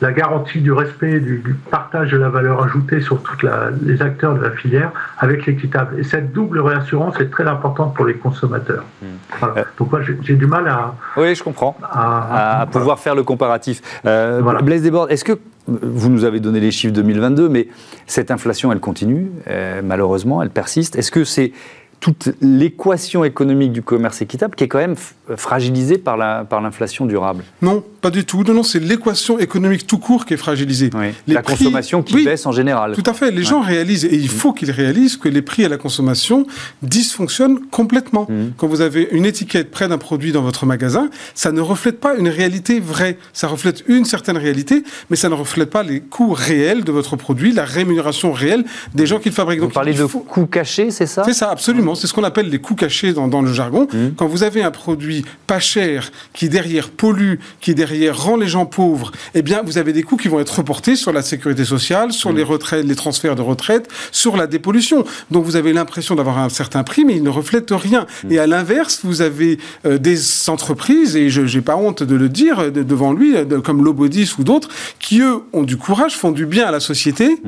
la 0.00 0.12
garantie 0.12 0.60
du 0.60 0.72
respect, 0.72 1.20
du, 1.20 1.56
partage 1.70 2.10
de 2.12 2.18
la 2.18 2.28
valeur 2.28 2.62
ajoutée 2.62 3.00
sur 3.00 3.22
tous 3.22 3.46
les 3.82 4.02
acteurs 4.02 4.34
de 4.34 4.42
la 4.42 4.50
filière 4.50 4.92
avec 5.18 5.46
l'équitable. 5.46 5.98
Et 5.98 6.04
cette 6.04 6.32
double 6.32 6.60
réassurance 6.60 7.18
est 7.20 7.30
très 7.30 7.46
importante 7.46 7.94
pour 7.94 8.04
les 8.04 8.14
consommateurs. 8.14 8.84
Hmm. 9.02 9.06
Euh, 9.42 9.64
Donc 9.78 9.92
moi, 9.92 10.00
j'ai 10.22 10.34
du 10.34 10.46
mal 10.46 10.68
à... 10.68 10.94
Oui, 11.16 11.34
je 11.34 11.42
comprends. 11.42 11.76
À, 11.82 12.66
pouvoir 12.70 12.98
faire 12.98 13.14
le 13.14 13.22
comparatif. 13.22 13.80
Euh, 14.06 14.42
Blaise 14.62 14.82
Desbordes, 14.82 15.10
est-ce 15.10 15.24
que 15.24 15.38
vous 15.66 16.08
nous 16.08 16.24
avez 16.24 16.40
donné 16.40 16.60
les 16.60 16.70
chiffres 16.70 16.94
2022, 16.94 17.48
mais 17.48 17.68
cette 18.06 18.30
inflation, 18.30 18.72
elle 18.72 18.80
continue, 18.80 19.30
euh, 19.48 19.82
malheureusement, 19.82 20.42
elle 20.42 20.50
persiste. 20.50 20.96
Est-ce 20.96 21.10
que 21.10 21.24
c'est 21.24 21.52
toute 22.00 22.30
l'équation 22.40 23.24
économique 23.24 23.72
du 23.72 23.82
commerce 23.82 24.22
équitable 24.22 24.54
qui 24.54 24.64
est 24.64 24.68
quand 24.68 24.78
même 24.78 24.96
fragilisée 25.36 25.98
par 25.98 26.16
l'inflation 26.16 27.04
par 27.04 27.08
durable 27.08 27.44
Non, 27.62 27.82
pas 28.00 28.10
du 28.10 28.24
tout. 28.24 28.44
Non, 28.44 28.54
non, 28.54 28.62
c'est 28.62 28.78
l'équation 28.78 29.38
économique 29.38 29.86
tout 29.86 29.98
court 29.98 30.24
qui 30.24 30.34
est 30.34 30.36
fragilisée. 30.36 30.90
la 31.26 31.42
consommation 31.42 32.02
qui 32.02 32.24
baisse 32.24 32.46
en 32.46 32.52
général. 32.52 32.92
Tout 32.94 33.10
à 33.10 33.14
fait. 33.14 33.30
Les 33.30 33.42
gens 33.42 33.60
réalisent, 33.60 34.04
et 34.04 34.14
il 34.14 34.28
faut 34.28 34.52
qu'ils 34.52 34.70
réalisent, 34.70 35.16
que 35.16 35.28
les 35.28 35.42
prix 35.42 35.64
à 35.64 35.68
la 35.68 35.78
consommation 35.78 36.46
dysfonctionnent 36.82 37.60
complètement. 37.70 38.26
Mmh. 38.28 38.52
Quand 38.56 38.66
vous 38.66 38.80
avez 38.80 39.08
une 39.10 39.24
étiquette 39.24 39.70
près 39.70 39.88
d'un 39.88 39.98
produit 39.98 40.32
dans 40.32 40.42
votre 40.42 40.66
magasin, 40.66 41.10
ça 41.34 41.52
ne 41.52 41.60
reflète 41.60 42.00
pas 42.00 42.14
une 42.14 42.28
réalité 42.28 42.80
vraie. 42.80 43.18
Ça 43.32 43.48
reflète 43.48 43.84
une 43.88 44.04
certaine 44.04 44.36
réalité, 44.36 44.84
mais 45.10 45.16
ça 45.16 45.28
ne 45.28 45.34
reflète 45.34 45.70
pas 45.70 45.82
les 45.82 46.00
coûts 46.00 46.32
réels 46.32 46.84
de 46.84 46.92
votre 46.92 47.16
produit, 47.16 47.52
la 47.52 47.64
rémunération 47.64 48.32
réelle 48.32 48.64
des 48.94 49.06
gens 49.06 49.18
qui 49.18 49.30
le 49.30 49.34
fabriquent. 49.34 49.60
Vous 49.60 49.68
parlez 49.68 49.94
de 49.94 50.04
coûts 50.04 50.46
cachés, 50.46 50.90
c'est 50.90 51.06
ça? 51.06 51.24
C'est 51.24 51.32
ça, 51.32 51.50
absolument. 51.50 51.85
C'est 51.94 52.06
ce 52.06 52.12
qu'on 52.12 52.24
appelle 52.24 52.48
les 52.48 52.58
coûts 52.58 52.74
cachés 52.74 53.12
dans, 53.12 53.42
le 53.42 53.52
jargon. 53.52 53.86
Mmh. 53.92 54.14
Quand 54.16 54.26
vous 54.26 54.42
avez 54.42 54.62
un 54.62 54.70
produit 54.70 55.24
pas 55.46 55.60
cher, 55.60 56.10
qui 56.32 56.48
derrière 56.48 56.90
pollue, 56.90 57.34
qui 57.60 57.74
derrière 57.74 58.20
rend 58.20 58.36
les 58.36 58.48
gens 58.48 58.66
pauvres, 58.66 59.12
eh 59.34 59.42
bien, 59.42 59.62
vous 59.64 59.78
avez 59.78 59.92
des 59.92 60.02
coûts 60.02 60.16
qui 60.16 60.28
vont 60.28 60.40
être 60.40 60.58
reportés 60.58 60.96
sur 60.96 61.12
la 61.12 61.22
sécurité 61.22 61.64
sociale, 61.64 62.12
sur 62.12 62.32
mmh. 62.32 62.36
les 62.36 62.42
retraites, 62.42 62.84
les 62.84 62.94
transferts 62.94 63.36
de 63.36 63.42
retraite, 63.42 63.88
sur 64.12 64.36
la 64.36 64.46
dépollution. 64.46 65.04
Donc, 65.30 65.44
vous 65.44 65.56
avez 65.56 65.72
l'impression 65.72 66.14
d'avoir 66.14 66.38
un 66.38 66.48
certain 66.48 66.82
prix, 66.82 67.04
mais 67.04 67.16
il 67.16 67.22
ne 67.22 67.30
reflète 67.30 67.70
rien. 67.70 68.06
Mmh. 68.24 68.32
Et 68.32 68.38
à 68.38 68.46
l'inverse, 68.46 69.00
vous 69.04 69.22
avez 69.22 69.58
euh, 69.84 69.98
des 69.98 70.48
entreprises, 70.48 71.16
et 71.16 71.30
je 71.30 71.42
n'ai 71.42 71.62
pas 71.62 71.76
honte 71.76 72.02
de 72.02 72.14
le 72.14 72.28
dire 72.28 72.72
devant 72.72 73.12
lui, 73.12 73.34
comme 73.64 73.84
Lobodis 73.84 74.32
ou 74.38 74.44
d'autres, 74.44 74.68
qui, 74.98 75.20
eux, 75.20 75.42
ont 75.52 75.62
du 75.62 75.76
courage, 75.76 76.16
font 76.16 76.32
du 76.32 76.46
bien 76.46 76.66
à 76.66 76.70
la 76.70 76.80
société. 76.80 77.38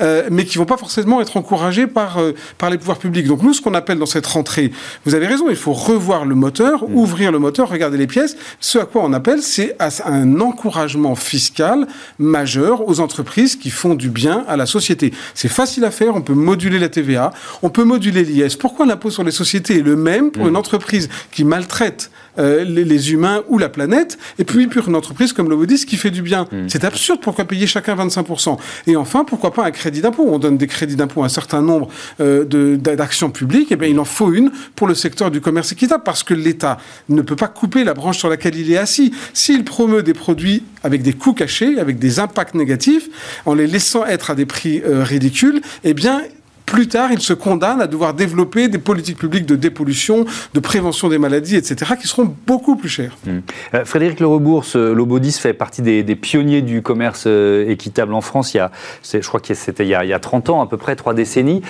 Euh, 0.00 0.28
mais 0.30 0.44
qui 0.44 0.58
vont 0.58 0.66
pas 0.66 0.76
forcément 0.76 1.22
être 1.22 1.38
encouragés 1.38 1.86
par, 1.86 2.18
euh, 2.18 2.32
par 2.58 2.68
les 2.68 2.76
pouvoirs 2.76 2.98
publics. 2.98 3.26
Donc 3.26 3.42
nous, 3.42 3.54
ce 3.54 3.62
qu'on 3.62 3.72
appelle 3.72 3.98
dans 3.98 4.04
cette 4.04 4.26
rentrée, 4.26 4.70
vous 5.06 5.14
avez 5.14 5.26
raison, 5.26 5.48
il 5.48 5.56
faut 5.56 5.72
revoir 5.72 6.26
le 6.26 6.34
moteur, 6.34 6.86
mm. 6.86 6.94
ouvrir 6.94 7.32
le 7.32 7.38
moteur, 7.38 7.70
regarder 7.70 7.96
les 7.96 8.06
pièces. 8.06 8.36
Ce 8.60 8.78
à 8.78 8.84
quoi 8.84 9.02
on 9.04 9.14
appelle, 9.14 9.40
c'est 9.40 9.74
un 10.04 10.40
encouragement 10.40 11.14
fiscal 11.14 11.86
majeur 12.18 12.86
aux 12.86 13.00
entreprises 13.00 13.56
qui 13.56 13.70
font 13.70 13.94
du 13.94 14.10
bien 14.10 14.44
à 14.48 14.56
la 14.56 14.66
société. 14.66 15.14
C'est 15.34 15.48
facile 15.48 15.84
à 15.84 15.90
faire, 15.90 16.14
on 16.14 16.22
peut 16.22 16.34
moduler 16.34 16.78
la 16.78 16.90
TVA, 16.90 17.30
on 17.62 17.70
peut 17.70 17.84
moduler 17.84 18.22
l'IS. 18.22 18.56
Pourquoi 18.56 18.84
l'impôt 18.84 19.10
sur 19.10 19.24
les 19.24 19.30
sociétés 19.30 19.78
est 19.78 19.82
le 19.82 19.96
même 19.96 20.30
pour 20.30 20.44
mm. 20.44 20.48
une 20.48 20.56
entreprise 20.56 21.08
qui 21.32 21.44
maltraite 21.44 22.10
euh, 22.38 22.64
les, 22.64 23.12
humains 23.12 23.42
ou 23.48 23.58
la 23.58 23.68
planète, 23.68 24.18
et 24.38 24.44
puis 24.44 24.66
pour 24.66 24.88
une 24.88 24.96
entreprise 24.96 25.32
comme 25.32 25.48
le 25.48 25.56
Modis 25.56 25.84
qui 25.86 25.96
fait 25.96 26.10
du 26.10 26.22
bien. 26.22 26.46
Mm. 26.50 26.68
C'est 26.68 26.84
absurde, 26.84 27.20
pourquoi 27.22 27.44
payer 27.44 27.66
chacun 27.66 27.94
25% 27.94 28.58
Et 28.86 28.96
enfin, 28.96 29.24
pourquoi 29.24 29.52
pas 29.52 29.64
un 29.64 29.70
crédit 29.70 30.00
d'impôt? 30.00 30.26
On 30.28 30.38
donne 30.38 30.56
des 30.56 30.66
crédits 30.66 30.96
d'impôt 30.96 31.22
à 31.22 31.26
un 31.26 31.30
certain 31.30 31.62
nombre 31.62 31.88
euh, 32.20 32.44
d'actions 32.76 33.30
publiques, 33.30 33.70
et 33.70 33.74
eh 33.74 33.76
bien 33.76 33.88
il 33.88 33.98
en 33.98 34.04
faut 34.04 34.32
une 34.32 34.50
pour 34.74 34.86
le 34.86 34.94
secteur 34.94 35.30
du 35.30 35.40
commerce 35.40 35.72
équitable, 35.72 36.02
parce 36.04 36.22
que 36.22 36.34
l'État 36.34 36.78
ne 37.08 37.22
peut 37.22 37.36
pas 37.36 37.48
couper 37.48 37.84
la 37.84 37.94
branche 37.94 38.18
sur 38.18 38.28
laquelle 38.28 38.56
il 38.56 38.70
est 38.72 38.78
assis. 38.78 39.12
S'il 39.32 39.64
promeut 39.64 40.02
des 40.02 40.14
produits 40.14 40.62
avec 40.82 41.02
des 41.02 41.12
coûts 41.12 41.34
cachés, 41.34 41.78
avec 41.78 41.98
des 41.98 42.18
impacts 42.18 42.54
négatifs, 42.54 43.08
en 43.44 43.54
les 43.54 43.66
laissant 43.66 44.06
être 44.06 44.30
à 44.30 44.34
des 44.34 44.46
prix 44.46 44.82
euh, 44.84 45.02
ridicules, 45.02 45.60
eh 45.84 45.94
bien 45.94 46.22
plus 46.66 46.88
tard, 46.88 47.10
il 47.12 47.20
se 47.20 47.32
condamne 47.32 47.80
à 47.80 47.86
devoir 47.86 48.12
développer 48.12 48.68
des 48.68 48.78
politiques 48.78 49.18
publiques 49.18 49.46
de 49.46 49.54
dépollution, 49.54 50.24
de 50.52 50.60
prévention 50.60 51.08
des 51.08 51.16
maladies, 51.16 51.56
etc., 51.56 51.92
qui 51.98 52.08
seront 52.08 52.34
beaucoup 52.46 52.76
plus 52.76 52.88
chères. 52.88 53.16
Mmh. 53.24 53.30
Euh, 53.74 53.84
Frédéric 53.84 54.18
Lerobourse, 54.18 54.74
euh, 54.74 54.92
Lobodis 54.92 55.32
fait 55.32 55.52
partie 55.52 55.80
des, 55.80 56.16
pionniers 56.16 56.62
du 56.62 56.82
commerce 56.82 57.24
euh, 57.26 57.68
équitable 57.68 58.14
en 58.14 58.20
France. 58.20 58.52
Il 58.52 58.56
y 58.56 58.60
a, 58.60 58.72
je 59.04 59.26
crois 59.26 59.38
que 59.38 59.54
c'était 59.54 59.84
il, 59.84 59.90
y 59.90 59.94
a 59.94 60.18
30 60.18 60.50
ans, 60.50 60.60
à 60.60 60.66
peu 60.66 60.76
près, 60.76 60.96
trois 60.96 61.14
décennies. 61.14 61.62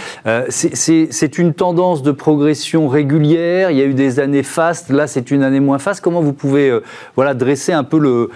c'est 0.49 1.39
une 1.39 1.53
tendance 1.53 2.03
de 2.03 2.13
progression 2.13 2.89
régulière. 2.89 3.71
Il 3.71 3.77
y 3.77 3.83
a 3.83 3.85
eu 3.85 3.95
des 3.95 4.19
années 4.19 4.43
fastes. 4.43 4.91
Là, 4.91 5.07
c'est 5.07 5.31
une 5.31 5.43
année 5.43 5.61
moins 5.61 5.79
faste. 5.79 6.03
Comment 6.03 6.23
vous 6.23 6.33
pouvez 6.33 6.77
voilà, 7.17 7.35
dresser 7.35 7.73
un 7.73 7.85
peu 7.85 7.99
le, 7.99 8.31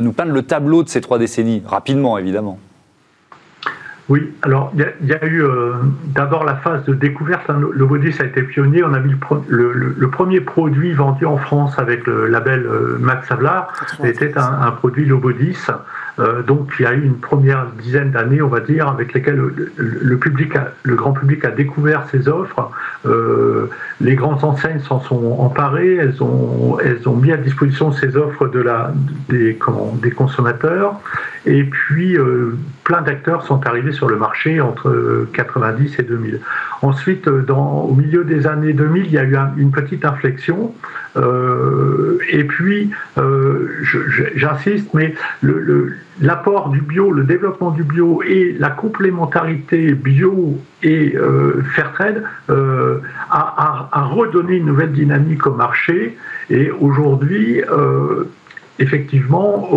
nous 0.00 0.12
peindre 0.12 0.32
le 0.32 0.42
tableau 0.42 0.82
de 0.82 0.88
ces 0.88 1.00
trois 1.00 1.18
décennies, 1.18 1.62
rapidement, 1.66 2.18
évidemment? 2.18 2.58
Oui, 4.08 4.32
alors 4.40 4.72
il 4.74 5.06
y, 5.06 5.12
a 5.12 5.24
eu 5.26 5.42
euh, 5.42 5.74
d'abord 6.06 6.44
la 6.44 6.56
phase 6.56 6.82
de 6.86 6.94
découverte. 6.94 7.50
Hein, 7.50 7.60
le 7.70 7.84
Bodis 7.84 8.14
a 8.20 8.24
été 8.24 8.42
pionnier. 8.42 8.82
On 8.82 8.94
a 8.94 9.00
mis 9.00 9.14
le, 9.48 10.08
premier 10.10 10.40
produit 10.40 10.92
vendu 10.94 11.26
en 11.26 11.36
France 11.36 11.78
avec 11.78 12.06
le 12.06 12.26
label 12.26 12.64
euh, 12.66 12.96
Max 12.98 13.30
Havelaar. 13.30 13.70
C'était 14.00 14.38
un, 14.38 14.62
un, 14.62 14.70
produit 14.70 15.04
Lobodis 15.04 15.58
donc 16.46 16.72
il 16.78 16.82
y 16.82 16.86
a 16.86 16.94
eu 16.94 17.04
une 17.04 17.18
première 17.18 17.66
dizaine 17.80 18.10
d'années, 18.10 18.42
on 18.42 18.48
va 18.48 18.60
dire, 18.60 18.88
avec 18.88 19.12
lesquelles 19.12 19.36
le, 19.76 20.16
grand 20.96 21.12
public 21.12 21.44
a 21.44 21.50
découvert 21.50 22.06
ces 22.10 22.28
offres. 22.28 22.70
Euh, 23.06 23.70
les 24.00 24.16
grandes 24.16 24.42
enseignes 24.42 24.80
s'en 24.80 25.00
sont 25.00 25.36
emparées, 25.38 25.96
elles 25.96 26.22
ont, 26.22 26.78
mis 27.16 27.32
à 27.32 27.36
disposition 27.36 27.92
ces 27.92 28.16
offres 28.16 28.50
des, 29.28 29.58
consommateurs. 30.14 31.00
Et 31.46 31.64
puis 31.64 32.16
euh, 32.16 32.56
plein 32.84 33.02
d'acteurs 33.02 33.44
sont 33.44 33.66
arrivés 33.66 33.92
sur 33.92 34.08
le 34.08 34.16
marché 34.16 34.60
entre 34.60 35.26
90 35.32 35.98
et 35.98 36.02
2000. 36.02 36.40
Ensuite, 36.82 37.28
au 37.28 37.94
milieu 37.94 38.24
des 38.24 38.46
années 38.46 38.72
2000, 38.72 39.06
il 39.06 39.12
y 39.12 39.18
a 39.18 39.24
eu 39.24 39.36
une 39.56 39.70
petite 39.70 40.04
inflexion. 40.04 40.74
Et 41.18 42.44
puis, 42.44 42.90
j'insiste, 44.36 44.94
mais 44.94 45.14
le 45.40 45.94
l'apport 46.20 46.70
du 46.70 46.80
bio, 46.80 47.10
le 47.10 47.24
développement 47.24 47.70
du 47.70 47.84
bio 47.84 48.22
et 48.26 48.56
la 48.58 48.70
complémentarité 48.70 49.92
bio 49.92 50.58
et 50.82 51.14
euh, 51.16 51.62
Fairtrade 51.74 52.24
euh, 52.50 53.00
a, 53.30 54.08
redonné 54.10 54.56
une 54.56 54.66
nouvelle 54.66 54.92
dynamique 54.92 55.46
au 55.46 55.52
marché. 55.52 56.16
Et 56.50 56.70
aujourd'hui, 56.70 57.62
euh, 57.62 58.24
effectivement, 58.78 59.68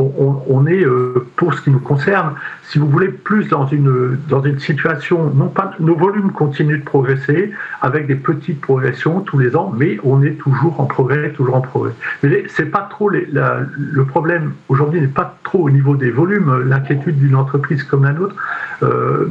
on, 0.48 0.68
est, 0.68 0.84
euh, 0.84 1.26
pour 1.36 1.54
ce 1.54 1.62
qui 1.62 1.72
nous 1.72 1.80
concerne, 1.80 2.36
si 2.64 2.80
vous 2.80 2.88
voulez, 2.88 3.10
plus 3.10 3.48
dans 3.48 3.66
une, 3.66 4.18
dans 4.30 4.42
une 4.44 4.60
situation, 4.60 5.32
non 5.34 5.48
pas, 5.48 5.74
nos 5.80 5.96
volumes 5.96 6.32
continuent 6.32 6.80
de 6.80 6.84
progresser 6.84 7.52
avec 7.82 8.08
des 8.08 8.16
petites 8.16 8.62
progressions 8.62 9.22
tous 9.22 9.40
les 9.40 9.56
ans, 9.56 9.74
mais 9.76 9.98
on 10.04 10.22
est 10.22 10.38
toujours 10.38 10.80
en 10.80 10.86
progrès, 10.86 11.32
toujours 11.32 11.56
en 11.56 11.62
progrès. 11.62 11.94
Mais 12.24 12.44
c'est 12.48 12.66
pas 12.66 12.88
trop, 12.90 13.10
les, 13.10 13.28
le 13.32 14.06
problème 14.06 14.54
aujourd'hui 14.70 15.02
n'est 15.02 15.08
pas 15.08 15.38
trop 15.44 15.60
au 15.60 15.70
niveau 15.70 15.96
des 15.96 16.12
volumes, 16.12 16.64
l'inquiétude 16.68 17.18
d'une 17.18 17.36
entreprise 17.36 17.84
comme 17.84 18.04
la 18.04 18.14
nôtre. 18.14 18.36
Euh, 18.84 19.28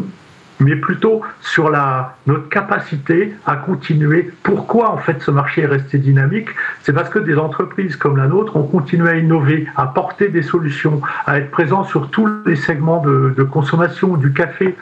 mais 0.61 0.77
plutôt 0.77 1.23
sur 1.41 1.71
la, 1.71 2.17
notre 2.27 2.49
capacité 2.49 3.35
à 3.47 3.57
continuer. 3.57 4.31
Pourquoi 4.43 4.91
en 4.91 4.99
fait 4.99 5.21
ce 5.23 5.31
marché 5.31 5.63
est 5.63 5.67
resté 5.67 5.99
dynamique? 5.99 6.49
C'est 6.83 6.93
parce 6.93 7.09
que 7.09 7.19
des 7.19 7.37
entreprises 7.37 7.97
comme 7.97 8.17
la 8.17 8.29
nôtre 8.29 8.57
ont 8.57 8.65
continué 8.65 9.11
à 9.11 9.17
innover, 9.17 9.67
à 9.77 9.87
porter 9.87 10.29
des 10.29 10.43
solutions, 10.43 11.01
à 11.27 11.39
être 11.39 11.51
présents 11.51 11.85
sur 11.85 12.11
tous 12.11 12.29
les 12.47 12.57
segments 12.57 13.03
de, 13.03 13.43
consommation 13.51 14.17
du 14.17 14.33
café. 14.33 14.77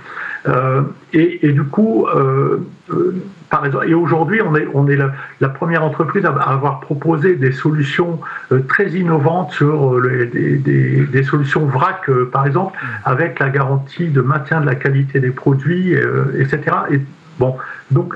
Euh, 0.47 0.83
et, 1.13 1.53
du 1.53 1.65
coup, 1.65 2.07
euh, 2.07 2.59
euh, 2.91 3.15
par 3.51 3.65
exemple, 3.67 3.89
et 3.89 3.95
aujourd'hui, 3.95 4.41
on 4.43 4.89
est, 4.89 4.99
la, 5.41 5.49
première 5.49 5.83
entreprise 5.83 6.25
à, 6.25 6.31
avoir 6.31 6.81
proposé 6.81 7.35
des 7.35 7.53
solutions 7.53 8.21
très 8.69 8.91
innovantes 8.91 9.53
sur 9.53 10.01
des, 10.03 11.23
solutions 11.23 11.67
VRAC, 11.67 12.11
par 12.31 12.47
exemple, 12.47 12.79
avec 13.05 13.39
la 13.39 13.49
garantie 13.49 14.09
de 14.09 14.21
maintien 14.21 14.61
de 14.61 14.67
la 14.67 14.75
qualité 14.75 15.21
des 15.21 15.31
produits, 15.31 15.95
etc. 16.39 16.61
Et 16.91 17.01
bon, 17.39 17.57
donc 17.91 18.15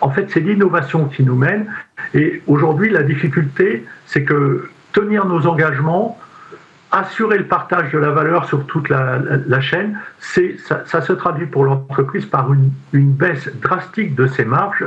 en 0.00 0.10
fait, 0.10 0.26
c'est 0.30 0.40
l'innovation 0.40 1.06
qui 1.06 1.22
nous 1.22 1.36
mène. 1.36 1.66
Et 2.14 2.42
aujourd'hui, 2.46 2.90
la 2.90 3.02
difficulté, 3.02 3.84
c'est 4.06 4.24
que 4.24 4.68
tenir 4.92 5.26
nos 5.26 5.46
engagements, 5.46 6.18
assurer 6.94 7.38
le 7.38 7.44
partage 7.44 7.92
de 7.92 7.98
la 7.98 8.10
valeur 8.10 8.46
sur 8.46 8.64
toute 8.66 8.88
la, 8.88 9.60
chaîne, 9.60 9.98
ça, 10.20 11.00
se 11.00 11.12
traduit 11.12 11.46
pour 11.46 11.64
l'entreprise 11.64 12.24
par 12.24 12.52
une, 12.52 12.70
baisse 12.92 13.50
drastique 13.60 14.14
de 14.14 14.26
ses 14.28 14.44
marges, 14.44 14.84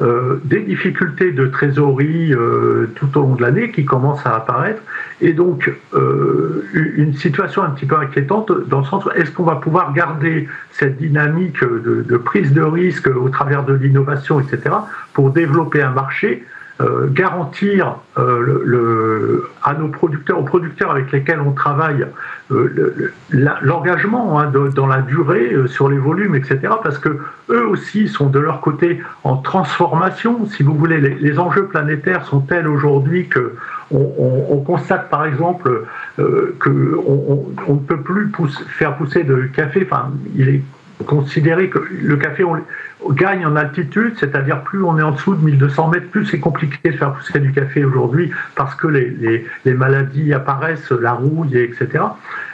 euh, 0.00 0.40
des 0.44 0.60
difficultés 0.60 1.32
de 1.32 1.46
trésorerie 1.46 2.32
euh, 2.32 2.88
tout 2.94 3.18
au 3.18 3.22
long 3.22 3.34
de 3.34 3.42
l'année 3.42 3.72
qui 3.72 3.84
commencent 3.84 4.24
à 4.24 4.36
apparaître, 4.36 4.80
et 5.20 5.32
donc 5.32 5.72
euh, 5.94 6.64
une 6.72 7.14
situation 7.14 7.62
un 7.62 7.70
petit 7.70 7.86
peu 7.86 7.96
inquiétante 7.96 8.52
dans 8.68 8.78
le 8.78 8.84
sens 8.84 9.04
où 9.04 9.10
est-ce 9.10 9.32
qu'on 9.32 9.42
va 9.42 9.56
pouvoir 9.56 9.92
garder 9.92 10.48
cette 10.70 10.98
dynamique 10.98 11.64
de 11.64 12.16
prise 12.16 12.52
de 12.52 12.62
risque 12.62 13.08
au 13.08 13.28
travers 13.30 13.64
de 13.64 13.74
l'innovation, 13.74 14.38
etc., 14.38 14.76
pour 15.12 15.30
développer 15.30 15.82
un 15.82 15.90
marché 15.90 16.44
euh, 16.80 17.08
garantir 17.10 17.96
euh, 18.18 18.62
le, 18.64 19.50
à 19.64 19.74
nos 19.74 19.88
producteurs, 19.88 20.38
aux 20.38 20.44
producteurs 20.44 20.92
avec 20.92 21.10
lesquels 21.10 21.40
on 21.40 21.50
travaille, 21.50 22.06
euh, 22.52 23.12
l'engagement 23.30 24.38
hein, 24.38 24.52
dans 24.74 24.86
la 24.86 25.02
durée, 25.02 25.54
sur 25.66 25.88
les 25.88 25.98
volumes, 25.98 26.36
etc. 26.36 26.60
Parce 26.82 26.98
que 26.98 27.18
eux 27.50 27.66
aussi 27.66 28.08
sont 28.08 28.28
de 28.28 28.38
leur 28.38 28.60
côté 28.60 29.00
en 29.24 29.36
transformation. 29.38 30.46
Si 30.46 30.62
vous 30.62 30.74
voulez, 30.74 31.00
les, 31.00 31.38
enjeux 31.38 31.66
planétaires 31.66 32.24
sont 32.24 32.40
tels 32.40 32.68
aujourd'hui 32.68 33.28
que 33.28 33.54
on, 33.90 34.62
constate 34.66 35.08
par 35.08 35.24
exemple 35.24 35.84
euh, 36.18 36.56
qu'on 36.60 37.50
on, 37.66 37.74
ne 37.74 37.80
peut 37.80 38.00
plus 38.00 38.30
faire 38.68 38.96
pousser 38.96 39.24
de 39.24 39.48
café. 39.54 39.86
Enfin, 39.90 40.10
il 40.36 40.48
est 40.48 40.62
considéré 41.06 41.70
que 41.70 41.78
le 41.78 42.16
café, 42.16 42.44
on, 42.44 42.56
gagne 43.10 43.46
en 43.46 43.56
altitude, 43.56 44.14
c'est-à-dire 44.18 44.62
plus 44.62 44.82
on 44.82 44.98
est 44.98 45.02
en 45.02 45.12
dessous 45.12 45.34
de 45.34 45.44
1200 45.44 45.88
mètres, 45.88 46.08
plus 46.10 46.26
c'est 46.26 46.40
compliqué 46.40 46.90
de 46.90 46.96
faire 46.96 47.12
pousser 47.12 47.38
du 47.38 47.52
café 47.52 47.84
aujourd'hui 47.84 48.30
parce 48.56 48.74
que 48.74 48.88
les, 48.88 49.44
les, 49.64 49.74
maladies 49.74 50.32
apparaissent, 50.32 50.90
la 50.90 51.12
rouille, 51.12 51.56
etc. 51.56 52.04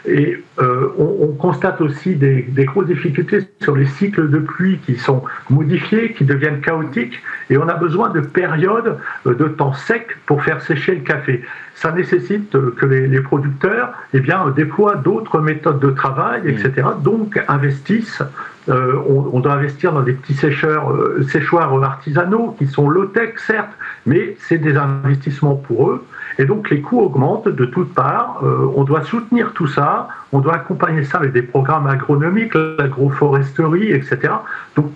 Et 0.07 0.43
euh, 0.61 0.89
on, 0.99 1.29
constate 1.29 1.81
aussi 1.81 2.15
des, 2.15 2.43
des, 2.43 2.65
grosses 2.67 2.87
difficultés 2.87 3.41
sur 3.63 3.75
les 3.75 3.87
cycles 3.87 4.29
de 4.29 4.39
pluie 4.39 4.79
qui 4.85 4.97
sont 4.97 5.25
modifiés, 5.49 6.13
qui 6.13 6.25
deviennent 6.25 6.61
chaotiques, 6.61 7.21
et 7.49 7.57
on 7.57 7.69
a 7.69 7.75
besoin 7.75 8.11
de 8.11 8.21
périodes 8.21 8.99
euh, 9.27 9.35
de 9.35 9.49
temps 9.49 9.73
sec 9.73 10.17
pour 10.27 10.43
faire 10.43 10.61
sécher 10.61 10.95
le 10.97 11.01
café. 11.01 11.43
Ça 11.75 11.91
nécessite 11.91 12.51
que 12.77 12.87
les, 12.87 13.09
les 13.09 13.21
producteurs 13.21 13.93
eh 14.13 14.21
bien, 14.21 14.49
déploient 14.51 14.97
d'autres 14.97 15.41
méthodes 15.41 15.81
de 15.81 15.91
travail, 15.91 16.43
etc., 16.47 16.89
donc 17.03 17.43
investissent 17.49 18.23
euh, 18.69 18.95
on, 19.07 19.41
doit 19.41 19.53
investir 19.53 19.93
dans 19.93 20.03
des 20.03 20.15
petits 20.15 20.35
sécheurs, 20.35 20.91
euh, 20.91 21.23
séchoirs 21.31 21.83
artisanaux 21.83 22.55
qui 22.59 22.67
sont 22.67 22.89
low-tech, 22.89 23.35
certes, 23.37 23.73
mais 24.07 24.37
c'est 24.39 24.57
des 24.57 24.77
investissements 24.77 25.57
pour 25.57 25.91
eux. 25.91 26.05
Et 26.39 26.47
donc 26.47 26.71
les 26.71 26.81
coûts 26.81 27.01
augmentent 27.01 27.49
de 27.49 27.65
toutes 27.67 27.93
parts. 27.93 28.41
Euh, 28.43 28.67
on 28.75 28.85
doit 28.85 29.03
soutenir 29.03 29.53
tout 29.53 29.67
ça. 29.67 30.09
On 30.33 30.39
doit 30.39 30.55
accompagner 30.55 31.05
ça 31.05 31.19
avec 31.19 31.33
des 31.33 31.43
programmes 31.43 31.87
agronomiques, 31.87 32.55
l'agroforesterie, 32.55 33.93
etc. 33.93 34.33
Donc 34.77 34.91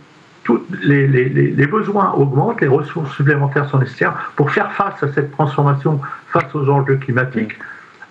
tous 0.45 0.63
les, 0.83 1.07
les, 1.07 1.67
besoins 1.67 2.15
augmentent, 2.15 2.63
les 2.63 2.69
ressources 2.69 3.15
supplémentaires 3.15 3.69
sont 3.69 3.79
nécessaires 3.79 4.33
pour 4.35 4.51
faire 4.51 4.73
face 4.73 5.03
à 5.03 5.13
cette 5.13 5.31
transformation, 5.33 6.01
face 6.29 6.55
aux 6.55 6.71
enjeux 6.71 6.97
climatiques. 6.97 7.53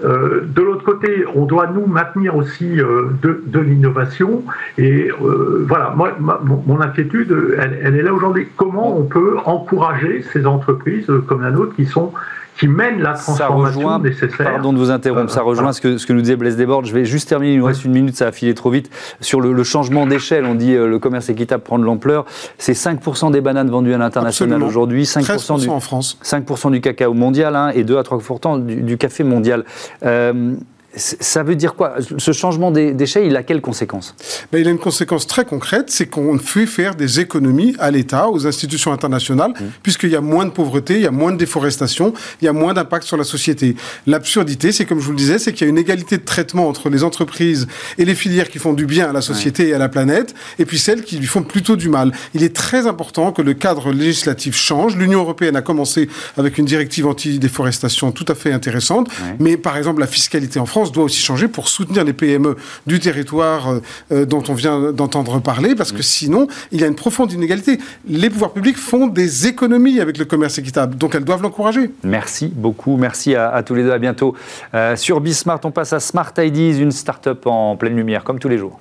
Euh, 0.03 0.41
de 0.45 0.61
l'autre 0.61 0.83
côté, 0.83 1.25
on 1.35 1.45
doit 1.45 1.67
nous 1.67 1.87
maintenir 1.87 2.35
aussi 2.35 2.79
euh, 2.79 3.09
de, 3.21 3.59
l'innovation. 3.59 4.43
Et 4.77 5.09
euh, 5.09 5.65
voilà, 5.67 5.93
moi, 5.95 6.11
mon 6.19 6.79
inquiétude, 6.81 7.35
elle, 7.59 7.79
elle 7.83 7.95
est 7.95 8.03
là 8.03 8.13
aujourd'hui. 8.13 8.47
Comment 8.55 8.97
on 8.97 9.03
peut 9.03 9.37
encourager 9.45 10.23
ces 10.33 10.45
entreprises 10.45 11.11
comme 11.27 11.41
la 11.41 11.51
nôtre 11.51 11.75
qui 11.75 11.85
sont 11.85 12.13
qui 12.57 12.67
mène 12.67 13.01
la 13.01 13.13
transformation 13.13 13.99
nécessaire. 13.99 14.51
Pardon 14.51 14.73
de 14.73 14.77
vous 14.77 14.91
interrompre, 14.91 15.31
ça 15.31 15.41
rejoint 15.41 15.73
ce, 15.73 15.81
que, 15.81 15.97
ce 15.97 16.05
que 16.05 16.13
nous 16.13 16.21
disait 16.21 16.35
Blaise 16.35 16.57
Desbordes. 16.57 16.85
Je 16.85 16.93
vais 16.93 17.05
juste 17.05 17.29
terminer, 17.29 17.53
il 17.53 17.59
nous 17.59 17.65
reste 17.65 17.85
une 17.85 17.91
minute, 17.91 18.15
ça 18.15 18.27
a 18.27 18.31
filé 18.31 18.53
trop 18.53 18.69
vite. 18.69 18.89
Sur 19.21 19.41
le, 19.41 19.63
changement 19.63 20.07
d'échelle, 20.07 20.45
on 20.45 20.55
dit 20.55 20.73
euh, 20.73 20.87
le 20.87 20.99
commerce 20.99 21.29
équitable 21.29 21.63
prend 21.63 21.77
de 21.77 21.83
l'ampleur. 21.83 22.25
C'est 22.57 22.73
5% 22.73 23.31
des 23.31 23.41
bananes 23.41 23.69
vendues 23.69 23.93
à 23.93 23.97
l'international 23.97 24.63
aujourd'hui, 24.63 25.03
5% 25.03 25.61
du, 25.61 25.69
en 25.69 25.79
France. 25.79 26.17
5% 26.23 26.71
du 26.71 26.81
cacao 26.81 27.13
mondial 27.13 27.55
hein, 27.55 27.71
et 27.73 27.83
2 27.83 27.97
à 27.97 28.01
3% 28.01 28.65
du, 28.65 28.81
du 28.81 28.97
café 28.97 29.23
mondial. 29.23 29.63
Euh, 30.03 30.55
ça 30.97 31.43
veut 31.43 31.55
dire 31.55 31.75
quoi? 31.75 31.95
Ce 32.17 32.31
changement 32.31 32.71
d'échelle, 32.71 33.25
il 33.25 33.35
a 33.35 33.43
quelles 33.43 33.61
conséquences 33.61 34.15
ben, 34.51 34.59
Il 34.59 34.67
a 34.67 34.71
une 34.71 34.79
conséquence 34.79 35.27
très 35.27 35.45
concrète, 35.45 35.89
c'est 35.89 36.07
qu'on 36.07 36.37
fait 36.37 36.65
faire 36.65 36.95
des 36.95 37.19
économies 37.19 37.75
à 37.79 37.91
l'État, 37.91 38.29
aux 38.29 38.47
institutions 38.47 38.91
internationales, 38.91 39.51
mmh. 39.51 39.63
puisqu'il 39.83 40.09
y 40.09 40.15
a 40.15 40.21
moins 40.21 40.45
de 40.45 40.51
pauvreté, 40.51 40.95
il 40.95 41.01
y 41.01 41.07
a 41.07 41.11
moins 41.11 41.31
de 41.31 41.37
déforestation, 41.37 42.13
il 42.41 42.45
y 42.45 42.47
a 42.47 42.53
moins 42.53 42.73
d'impact 42.73 43.05
sur 43.05 43.17
la 43.17 43.23
société. 43.23 43.75
L'absurdité, 44.05 44.71
c'est 44.71 44.85
comme 44.85 44.99
je 44.99 45.05
vous 45.05 45.11
le 45.11 45.17
disais, 45.17 45.39
c'est 45.39 45.53
qu'il 45.53 45.65
y 45.65 45.67
a 45.67 45.69
une 45.69 45.77
égalité 45.77 46.17
de 46.17 46.23
traitement 46.23 46.67
entre 46.67 46.89
les 46.89 47.03
entreprises 47.03 47.67
et 47.97 48.05
les 48.05 48.15
filières 48.15 48.49
qui 48.49 48.59
font 48.59 48.73
du 48.73 48.85
bien 48.85 49.09
à 49.09 49.13
la 49.13 49.21
société 49.21 49.69
et 49.69 49.73
à 49.73 49.77
la 49.77 49.89
planète, 49.89 50.33
et 50.59 50.65
puis 50.65 50.79
celles 50.79 51.03
qui 51.03 51.17
lui 51.17 51.27
font 51.27 51.43
plutôt 51.43 51.75
du 51.75 51.89
mal. 51.89 52.11
Il 52.33 52.43
est 52.43 52.55
très 52.55 52.87
important 52.87 53.31
que 53.31 53.41
le 53.41 53.53
cadre 53.53 53.91
législatif 53.91 54.55
change. 54.55 54.95
L'Union 54.95 55.19
européenne 55.19 55.55
a 55.55 55.61
commencé 55.61 56.09
avec 56.37 56.57
une 56.57 56.65
directive 56.65 57.07
anti-déforestation 57.07 58.11
tout 58.11 58.25
à 58.27 58.35
fait 58.35 58.51
intéressante, 58.51 59.09
mais 59.39 59.57
par 59.57 59.77
exemple 59.77 59.99
la 59.99 60.07
fiscalité 60.07 60.59
en 60.59 60.65
France 60.65 60.86
doit 60.91 61.05
aussi 61.05 61.21
changer 61.21 61.47
pour 61.47 61.69
soutenir 61.69 62.03
les 62.03 62.13
PME 62.13 62.55
du 62.85 62.99
territoire 62.99 63.69
euh, 63.69 63.81
euh, 64.11 64.25
dont 64.25 64.43
on 64.47 64.53
vient 64.53 64.91
d'entendre 64.91 65.39
parler, 65.39 65.75
parce 65.75 65.91
que 65.91 66.01
sinon, 66.01 66.47
il 66.71 66.81
y 66.81 66.83
a 66.83 66.87
une 66.87 66.95
profonde 66.95 67.31
inégalité. 67.31 67.79
Les 68.07 68.29
pouvoirs 68.29 68.53
publics 68.53 68.77
font 68.77 69.07
des 69.07 69.47
économies 69.47 69.99
avec 69.99 70.17
le 70.17 70.25
commerce 70.25 70.57
équitable, 70.57 70.97
donc 70.97 71.15
elles 71.15 71.25
doivent 71.25 71.41
l'encourager. 71.41 71.91
Merci 72.03 72.51
beaucoup, 72.53 72.97
merci 72.97 73.35
à, 73.35 73.61
tous 73.63 73.75
les 73.75 73.83
deux, 73.83 73.91
à 73.91 73.99
bientôt. 73.99 74.35
Euh, 74.73 74.95
sur 74.95 75.21
Bismart, 75.21 75.59
on 75.63 75.71
passe 75.71 75.93
à 75.93 75.99
Smart 75.99 76.33
IDs, 76.37 76.79
une 76.79 76.91
start-up 76.91 77.45
en 77.45 77.75
pleine 77.75 77.95
lumière, 77.95 78.23
comme 78.23 78.39
tous 78.39 78.49
les 78.49 78.57
jours. 78.57 78.79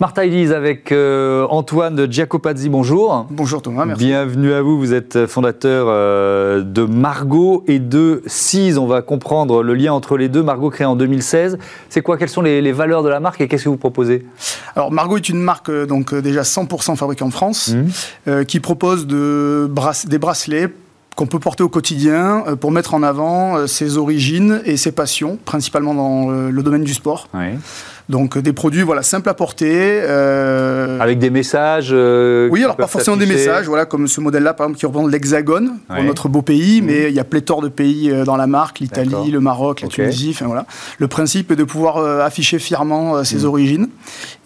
Smart 0.00 0.14
Ideas 0.16 0.56
avec 0.56 0.92
euh, 0.92 1.46
Antoine 1.50 2.10
Giacopazzi, 2.10 2.70
bonjour. 2.70 3.26
Bonjour 3.28 3.60
Thomas, 3.60 3.84
merci. 3.84 4.06
Bienvenue 4.06 4.54
à 4.54 4.62
vous, 4.62 4.78
vous 4.78 4.94
êtes 4.94 5.26
fondateur 5.26 5.88
euh, 5.90 6.62
de 6.62 6.84
Margot 6.84 7.64
et 7.66 7.78
de 7.80 8.22
CIS. 8.24 8.78
On 8.78 8.86
va 8.86 9.02
comprendre 9.02 9.62
le 9.62 9.74
lien 9.74 9.92
entre 9.92 10.16
les 10.16 10.30
deux. 10.30 10.42
Margot 10.42 10.70
créée 10.70 10.86
en 10.86 10.96
2016. 10.96 11.58
C'est 11.90 12.00
quoi 12.00 12.16
Quelles 12.16 12.30
sont 12.30 12.40
les, 12.40 12.72
valeurs 12.72 13.02
de 13.02 13.10
la 13.10 13.20
marque 13.20 13.42
et 13.42 13.48
qu'est-ce 13.48 13.64
que 13.64 13.68
vous 13.68 13.76
proposez? 13.76 14.24
Alors 14.74 14.90
Margot 14.90 15.18
est 15.18 15.28
une 15.28 15.42
marque 15.42 15.68
euh, 15.68 15.84
donc 15.84 16.14
déjà 16.14 16.44
100% 16.44 16.96
fabriquée 16.96 17.24
en 17.24 17.30
France 17.30 17.74
mmh. 18.24 18.44
qui 18.46 18.58
propose 18.58 19.06
de 19.06 19.70
des 20.06 20.18
bracelets 20.18 20.68
qu'on 21.14 21.26
peut 21.26 21.40
porter 21.40 21.62
au 21.62 21.68
quotidien 21.68 22.44
pour 22.58 22.70
mettre 22.70 22.94
en 22.94 23.02
avant 23.02 23.66
ses 23.66 23.98
origines 23.98 24.62
et 24.64 24.78
ses 24.78 24.92
passions, 24.92 25.38
principalement 25.44 25.92
dans 25.92 26.30
le 26.30 26.62
domaine 26.62 26.84
du 26.84 26.94
sport. 26.94 27.28
Oui. 27.34 27.58
Donc 28.10 28.36
des 28.38 28.52
produits 28.52 28.82
voilà 28.82 29.02
simples 29.02 29.28
à 29.28 29.34
porter. 29.34 30.00
Euh, 30.02 30.98
Avec 30.98 31.20
des 31.20 31.30
messages. 31.30 31.90
Euh, 31.92 32.48
oui, 32.50 32.64
alors 32.64 32.76
pas 32.76 32.88
forcément 32.88 33.16
des 33.16 33.26
messages, 33.26 33.66
voilà 33.66 33.86
comme 33.86 34.08
ce 34.08 34.20
modèle-là 34.20 34.52
par 34.52 34.66
exemple 34.66 34.80
qui 34.80 34.86
représente 34.86 35.12
l'Hexagone 35.12 35.78
pour 35.88 36.02
notre 36.02 36.28
beau 36.28 36.42
pays, 36.42 36.82
mmh. 36.82 36.84
mais 36.84 37.08
il 37.08 37.14
y 37.14 37.20
a 37.20 37.24
pléthore 37.24 37.62
de 37.62 37.68
pays 37.68 38.10
euh, 38.10 38.24
dans 38.24 38.36
la 38.36 38.48
marque, 38.48 38.80
l'Italie, 38.80 39.30
le 39.30 39.38
Maroc, 39.38 39.82
la 39.82 39.88
Tunisie, 39.88 40.32
enfin 40.34 40.46
voilà. 40.46 40.66
Le 40.98 41.06
principe 41.06 41.52
est 41.52 41.56
de 41.56 41.62
pouvoir 41.62 41.98
afficher 42.20 42.58
fièrement 42.58 43.22
ses 43.22 43.44
mmh. 43.44 43.44
origines 43.44 43.88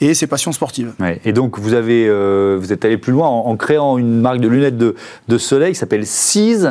et 0.03 0.12
ses 0.12 0.27
passions 0.27 0.53
sportives. 0.53 0.92
Et 1.24 1.33
donc 1.33 1.59
vous 1.59 1.72
avez 1.72 2.09
vous 2.59 2.72
êtes 2.72 2.85
allé 2.85 2.98
plus 2.98 3.12
loin 3.12 3.29
en, 3.29 3.57
créant 3.57 3.96
une 3.96 4.20
marque 4.20 4.40
de 4.40 4.48
lunettes 4.48 4.77
de, 4.77 4.94
de 5.29 5.38
soleil 5.38 5.72
qui 5.72 5.79
s'appelle 5.79 6.07
CIS. 6.07 6.66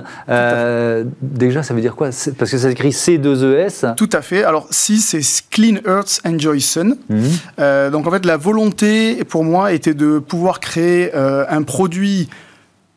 déjà, 1.22 1.64
ça 1.64 1.74
veut 1.74 1.82
dire 1.82 1.96
quoi? 1.96 2.10
Parce 2.38 2.52
que 2.52 2.58
ça 2.58 2.70
s'écrit 2.70 2.90
C2ES. 2.90 3.96
Tout 3.96 4.10
à 4.14 4.22
fait. 4.22 4.44
Alors 4.44 4.68
CIS, 4.70 5.00
c'est 5.00 5.22
Clean 5.50 5.78
Earth 5.88 6.22
Enjoy 6.26 6.62
Sun. 6.62 6.83
Mhm. 6.84 7.24
Euh, 7.60 7.90
donc 7.90 8.08
en 8.08 8.12
fait, 8.12 8.26
la 8.26 8.38
volonté 8.38 9.24
pour 9.24 9.44
moi 9.44 9.74
était 9.74 9.94
de 9.94 10.20
pouvoir 10.20 10.60
créer 10.60 11.12
euh, 11.16 11.46
un 11.50 11.64
produit 11.64 12.30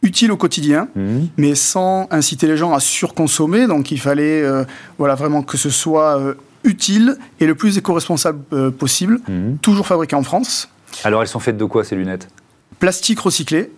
utile 0.03 0.31
au 0.31 0.37
quotidien, 0.37 0.89
mhm. 0.95 1.29
mais 1.37 1.55
sans 1.55 2.07
inciter 2.11 2.47
les 2.47 2.57
gens 2.57 2.75
à 2.75 2.81
surconsommer. 2.81 3.67
Donc 3.67 3.91
il 3.91 4.01
fallait 4.01 4.43
euh, 4.43 4.65
voilà, 4.99 5.15
vraiment 5.15 5.43
que 5.43 5.57
ce 5.57 5.71
soit 5.71 6.21
utile 6.65 7.17
et 7.41 7.47
le 7.47 7.55
plus 7.55 7.79
éco-responsable 7.79 8.73
possible, 8.73 9.21
mhm. 9.29 9.59
toujours 9.59 9.87
fabriqué 9.87 10.17
en 10.17 10.23
France. 10.23 10.69
Alors 11.05 11.23
elles 11.23 11.29
sont 11.29 11.41
faites 11.41 11.57
de 11.57 11.65
quoi 11.65 11.85
ces 11.85 11.97
lunettes? 11.97 12.29
Plastique 12.79 13.21
recyclé, 13.21 13.71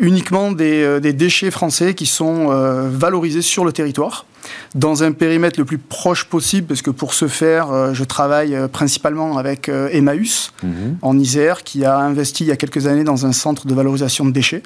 uniquement 0.00 0.52
des, 0.52 1.00
des, 1.00 1.12
déchets 1.12 1.50
français 1.50 1.94
qui 1.94 2.06
sont 2.06 2.48
valorisés 2.90 3.42
sur 3.42 3.64
le 3.64 3.72
territoire. 3.72 4.26
dans 4.74 5.02
un 5.02 5.12
périmètre 5.12 5.58
le 5.58 5.64
plus 5.64 5.78
proche 5.78 6.24
possible, 6.24 6.66
parce 6.66 6.82
que 6.82 6.90
pour 6.90 7.14
ce 7.14 7.26
faire, 7.26 7.94
je 7.94 8.04
travaille 8.04 8.56
principalement 8.72 9.38
avec 9.38 9.68
Emmaüs 9.68 10.52
mhm. 10.62 10.98
en 11.02 11.18
Isère, 11.18 11.64
qui 11.64 11.84
a 11.84 11.98
investi 11.98 12.44
il 12.44 12.48
y 12.48 12.52
a 12.52 12.56
quelques 12.56 12.86
années 12.86 13.04
dans 13.04 13.26
un 13.26 13.32
centre 13.32 13.66
de 13.66 13.74
valorisation 13.74 14.24
de 14.24 14.30
déchets. 14.30 14.62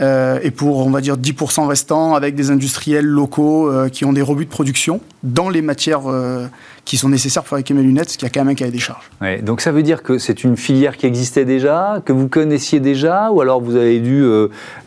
Euh, 0.00 0.38
et 0.42 0.50
pour, 0.50 0.86
on 0.86 0.90
va 0.90 1.00
dire, 1.00 1.16
10% 1.16 1.66
restants 1.66 2.14
avec 2.14 2.34
des 2.34 2.50
industriels 2.50 3.04
locaux 3.04 3.70
euh, 3.70 3.88
qui 3.88 4.04
ont 4.04 4.12
des 4.12 4.22
rebuts 4.22 4.46
de 4.46 4.50
production 4.50 5.00
dans 5.22 5.50
les 5.50 5.60
matières 5.60 6.10
euh, 6.10 6.46
qui 6.90 6.96
sont 6.96 7.08
nécessaires 7.08 7.44
pour 7.44 7.50
fabriquer 7.50 7.72
mes 7.72 7.84
lunettes, 7.84 8.10
ce 8.10 8.18
qui 8.18 8.26
a 8.26 8.30
quand 8.30 8.40
même 8.40 8.48
un 8.48 8.54
cahier 8.56 8.72
des 8.72 8.80
charges. 8.80 9.08
donc 9.42 9.60
ça 9.60 9.70
veut 9.70 9.84
dire 9.84 10.02
que 10.02 10.18
c'est 10.18 10.42
une 10.42 10.56
filière 10.56 10.96
qui 10.96 11.06
existait 11.06 11.44
déjà, 11.44 12.02
que 12.04 12.12
vous 12.12 12.26
connaissiez 12.26 12.80
déjà, 12.80 13.30
ou 13.30 13.40
alors 13.40 13.60
vous 13.60 13.76
avez 13.76 14.00
dû 14.00 14.24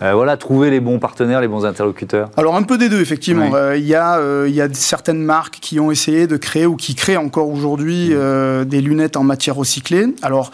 voilà, 0.02 0.36
trouver 0.36 0.70
les 0.70 0.82
bons 0.82 1.00
partenaires, 1.00 1.39
les 1.39 1.48
bons 1.48 1.66
interlocuteurs? 1.66 2.30
Alors 2.36 2.58
un 2.58 2.63
peu 2.63 2.78
des 2.78 2.89
deux, 2.89 3.00
effectivement. 3.00 3.52
Il 3.74 3.86
y, 3.86 3.96
a, 3.96 4.20
y 4.48 4.60
a 4.60 4.68
certaines 4.74 5.24
marques 5.24 5.60
qui 5.62 5.80
ont 5.80 5.92
essayé 5.92 6.28
de 6.28 6.36
créer 6.36 6.66
ou 6.66 6.76
qui 6.76 6.94
créent 6.94 7.16
encore 7.16 7.50
aujourd'hui 7.50 8.10
mmh. 8.10 8.66
des 8.66 8.82
lunettes 8.82 9.16
en 9.16 9.24
matière 9.24 9.56
recyclée. 9.56 10.08
Alors 10.24 10.52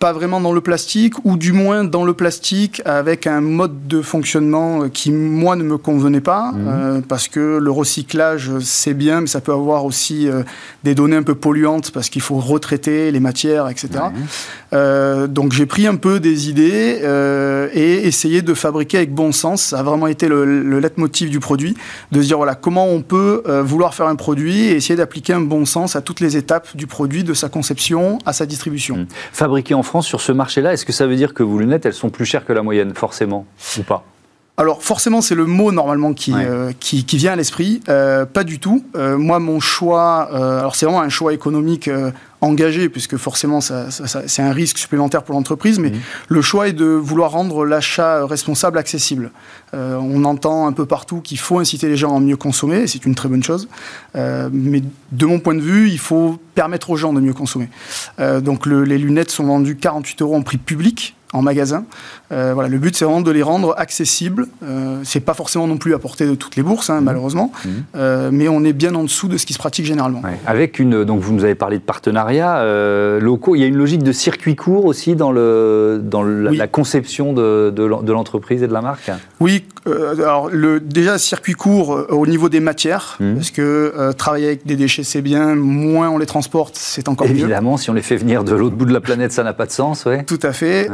pas 0.00 0.14
vraiment 0.14 0.40
dans 0.40 0.54
le 0.54 0.62
plastique, 0.62 1.14
ou 1.24 1.36
du 1.36 1.52
moins 1.52 1.84
dans 1.84 2.04
le 2.04 2.14
plastique 2.14 2.80
avec 2.86 3.26
un 3.26 3.42
mode 3.42 3.86
de 3.86 4.00
fonctionnement 4.00 4.84
euh, 4.84 4.88
qui, 4.88 5.12
moi, 5.12 5.56
ne 5.56 5.62
me 5.62 5.76
convenait 5.76 6.22
pas, 6.22 6.52
mhm. 6.52 6.66
euh, 6.66 7.00
parce 7.06 7.28
que 7.28 7.58
le 7.58 7.70
recyclage, 7.70 8.50
c'est 8.60 8.94
bien, 8.94 9.20
mais 9.20 9.26
ça 9.26 9.42
peut 9.42 9.52
avoir 9.52 9.84
aussi 9.84 10.26
euh, 10.26 10.42
des 10.84 10.94
données 10.94 11.16
un 11.16 11.22
peu 11.22 11.34
polluantes, 11.34 11.90
parce 11.90 12.08
qu'il 12.08 12.22
faut 12.22 12.38
retraiter 12.38 13.10
les 13.10 13.20
matières, 13.20 13.68
etc. 13.68 13.90
donc 15.28 15.52
j'ai 15.52 15.66
pris 15.66 15.86
un 15.86 15.96
peu 15.96 16.18
des 16.18 16.48
idées 16.48 17.00
et 17.74 18.06
essayé 18.06 18.40
de 18.40 18.54
fabriquer 18.54 18.98
avec 18.98 19.12
bon 19.12 19.32
sens. 19.32 19.62
Ça 19.62 19.80
a 19.80 19.82
vraiment 19.82 20.06
été 20.06 20.28
le, 20.28 20.62
le 20.62 20.80
leitmotiv 20.80 21.28
du 21.28 21.40
produit, 21.40 21.76
de 22.12 22.22
se 22.22 22.26
dire, 22.26 22.38
voilà, 22.38 22.54
comment 22.54 22.88
on 22.88 23.02
peut 23.02 23.42
vouloir 23.62 23.94
faire 23.94 24.06
un 24.06 24.16
produit 24.16 24.64
et 24.64 24.76
essayer 24.76 24.96
d'appliquer 24.96 25.34
un 25.34 25.40
bon 25.40 25.66
sens 25.66 25.96
à 25.96 26.00
toutes 26.00 26.20
les 26.20 26.36
étapes 26.36 26.74
du 26.74 26.86
produit, 26.86 27.24
de 27.24 27.34
sa 27.34 27.48
conception 27.48 28.18
à 28.24 28.32
sa 28.32 28.46
distribution. 28.46 28.98
Mhm. 28.98 29.06
Fabriquer 29.32 29.74
en 29.74 29.82
Sur 30.00 30.20
ce 30.20 30.30
marché-là, 30.30 30.72
est-ce 30.72 30.86
que 30.86 30.92
ça 30.92 31.06
veut 31.06 31.16
dire 31.16 31.34
que 31.34 31.42
vos 31.42 31.58
lunettes, 31.58 31.84
elles 31.84 31.94
sont 31.94 32.10
plus 32.10 32.24
chères 32.24 32.44
que 32.44 32.52
la 32.52 32.62
moyenne, 32.62 32.94
forcément, 32.94 33.44
ou 33.78 33.82
pas? 33.82 34.04
Alors 34.60 34.82
forcément, 34.82 35.22
c'est 35.22 35.34
le 35.34 35.46
mot 35.46 35.72
normalement 35.72 36.12
qui, 36.12 36.34
euh, 36.36 36.72
qui, 36.78 37.02
vient 37.16 37.32
à 37.32 37.36
l'esprit. 37.36 37.80
Euh, 37.88 38.26
pas 38.26 38.44
du 38.44 38.58
tout. 38.58 38.84
Euh, 38.94 39.16
moi, 39.16 39.38
mon 39.38 39.58
choix, 39.58 40.28
alors 40.30 40.76
c'est 40.76 40.84
vraiment 40.84 41.00
un 41.00 41.08
choix 41.08 41.32
économique 41.32 41.88
engagé, 42.42 42.90
puisque 42.90 43.16
forcément 43.16 43.60
c'est 43.62 44.42
un 44.42 44.52
risque 44.52 44.76
supplémentaire 44.76 45.22
pour 45.22 45.34
l'entreprise, 45.34 45.78
mais 45.78 45.88
mmh. 45.88 46.00
le 46.28 46.42
choix 46.42 46.68
est 46.68 46.74
de 46.74 46.84
vouloir 46.84 47.30
rendre 47.30 47.64
l'achat 47.64 48.26
responsable 48.26 48.76
accessible. 48.76 49.30
on 49.72 50.24
entend 50.24 50.66
un 50.66 50.72
peu 50.72 50.84
partout 50.84 51.20
qu'il 51.20 51.38
faut 51.38 51.58
inciter 51.58 51.88
les 51.88 51.96
gens 51.96 52.16
à 52.16 52.20
mieux 52.20 52.36
consommer, 52.36 52.86
c'est 52.86 53.04
une 53.04 53.14
très 53.14 53.28
bonne 53.28 53.42
chose, 53.42 53.68
mais 54.14 54.82
de 55.12 55.26
mon 55.26 55.38
point 55.38 55.54
de 55.54 55.60
vue, 55.60 55.90
il 55.90 55.98
faut 55.98 56.38
permettre 56.54 56.88
aux 56.90 56.96
gens 56.96 57.12
de 57.12 57.20
mieux 57.20 57.34
consommer. 57.34 57.68
donc 58.18 58.64
les 58.66 58.98
lunettes 58.98 59.30
sont 59.30 59.44
vendues 59.44 59.76
48 59.76 60.22
euros 60.22 60.36
en 60.36 60.42
prix 60.42 60.58
public, 60.58 61.14
en 61.32 61.42
magasin. 61.42 61.84
Euh, 62.32 62.52
voilà, 62.54 62.68
le 62.68 62.78
but, 62.78 62.96
c'est 62.96 63.04
vraiment 63.04 63.20
de 63.20 63.30
les 63.30 63.42
rendre 63.42 63.74
accessibles. 63.76 64.46
Euh, 64.62 65.00
c'est 65.04 65.20
pas 65.20 65.34
forcément 65.34 65.66
non 65.66 65.78
plus 65.78 65.94
à 65.94 65.98
portée 65.98 66.26
de 66.26 66.34
toutes 66.34 66.56
les 66.56 66.62
bourses, 66.62 66.90
hein, 66.90 67.00
mmh. 67.00 67.04
malheureusement, 67.04 67.52
mmh. 67.64 67.68
Euh, 67.96 68.30
mais 68.32 68.48
on 68.48 68.62
est 68.64 68.72
bien 68.72 68.94
en 68.94 69.02
dessous 69.02 69.26
de 69.28 69.36
ce 69.36 69.46
qui 69.46 69.52
se 69.52 69.58
pratique 69.58 69.84
généralement. 69.84 70.22
Avec 70.46 70.78
une, 70.78 71.04
donc 71.04 71.20
vous 71.20 71.32
nous 71.32 71.44
avez 71.44 71.54
parlé 71.54 71.78
de 71.78 71.82
partenariats 71.82 72.58
euh, 72.58 73.20
locaux. 73.20 73.56
Il 73.56 73.60
y 73.60 73.64
a 73.64 73.66
une 73.66 73.76
logique 73.76 74.02
de 74.02 74.12
circuit 74.12 74.54
court 74.54 74.84
aussi 74.84 75.16
dans 75.16 75.32
le 75.32 76.00
dans 76.02 76.22
la, 76.22 76.66
conception 76.68 77.32
de, 77.32 77.70
de 77.70 78.12
l'entreprise 78.12 78.62
et 78.62 78.68
de 78.68 78.72
la 78.72 78.80
marque? 78.80 79.10
Oui, 79.40 79.64
alors 79.86 80.48
le 80.50 80.78
déjà 80.78 81.18
circuit 81.18 81.54
court 81.54 82.06
au 82.10 82.26
niveau 82.26 82.48
des 82.48 82.60
matières, 82.60 83.16
mmh. 83.18 83.34
parce 83.34 83.50
que 83.50 84.12
travailler 84.12 84.46
avec 84.46 84.66
des 84.66 84.76
déchets 84.76 85.02
c'est 85.02 85.22
bien, 85.22 85.56
moins 85.56 86.10
on 86.10 86.18
les 86.18 86.26
transporte, 86.26 86.76
c'est 86.76 87.08
encore 87.08 87.26
Évidemment, 87.26 87.46
mieux. 87.46 87.52
Évidemment, 87.52 87.76
si 87.76 87.90
on 87.90 87.94
les 87.94 88.02
fait 88.02 88.16
venir 88.16 88.44
de 88.44 88.54
l'autre 88.54 88.76
bout 88.76 88.84
de 88.84 88.92
la 88.92 89.00
planète, 89.00 89.32
ça 89.32 89.42
n'a 89.42 89.52
pas 89.52 89.66
de 89.66 89.72
sens, 89.72 90.04
ouais. 90.04 90.24
Tout 90.24 90.40
à 90.42 90.52
fait. 90.52 90.88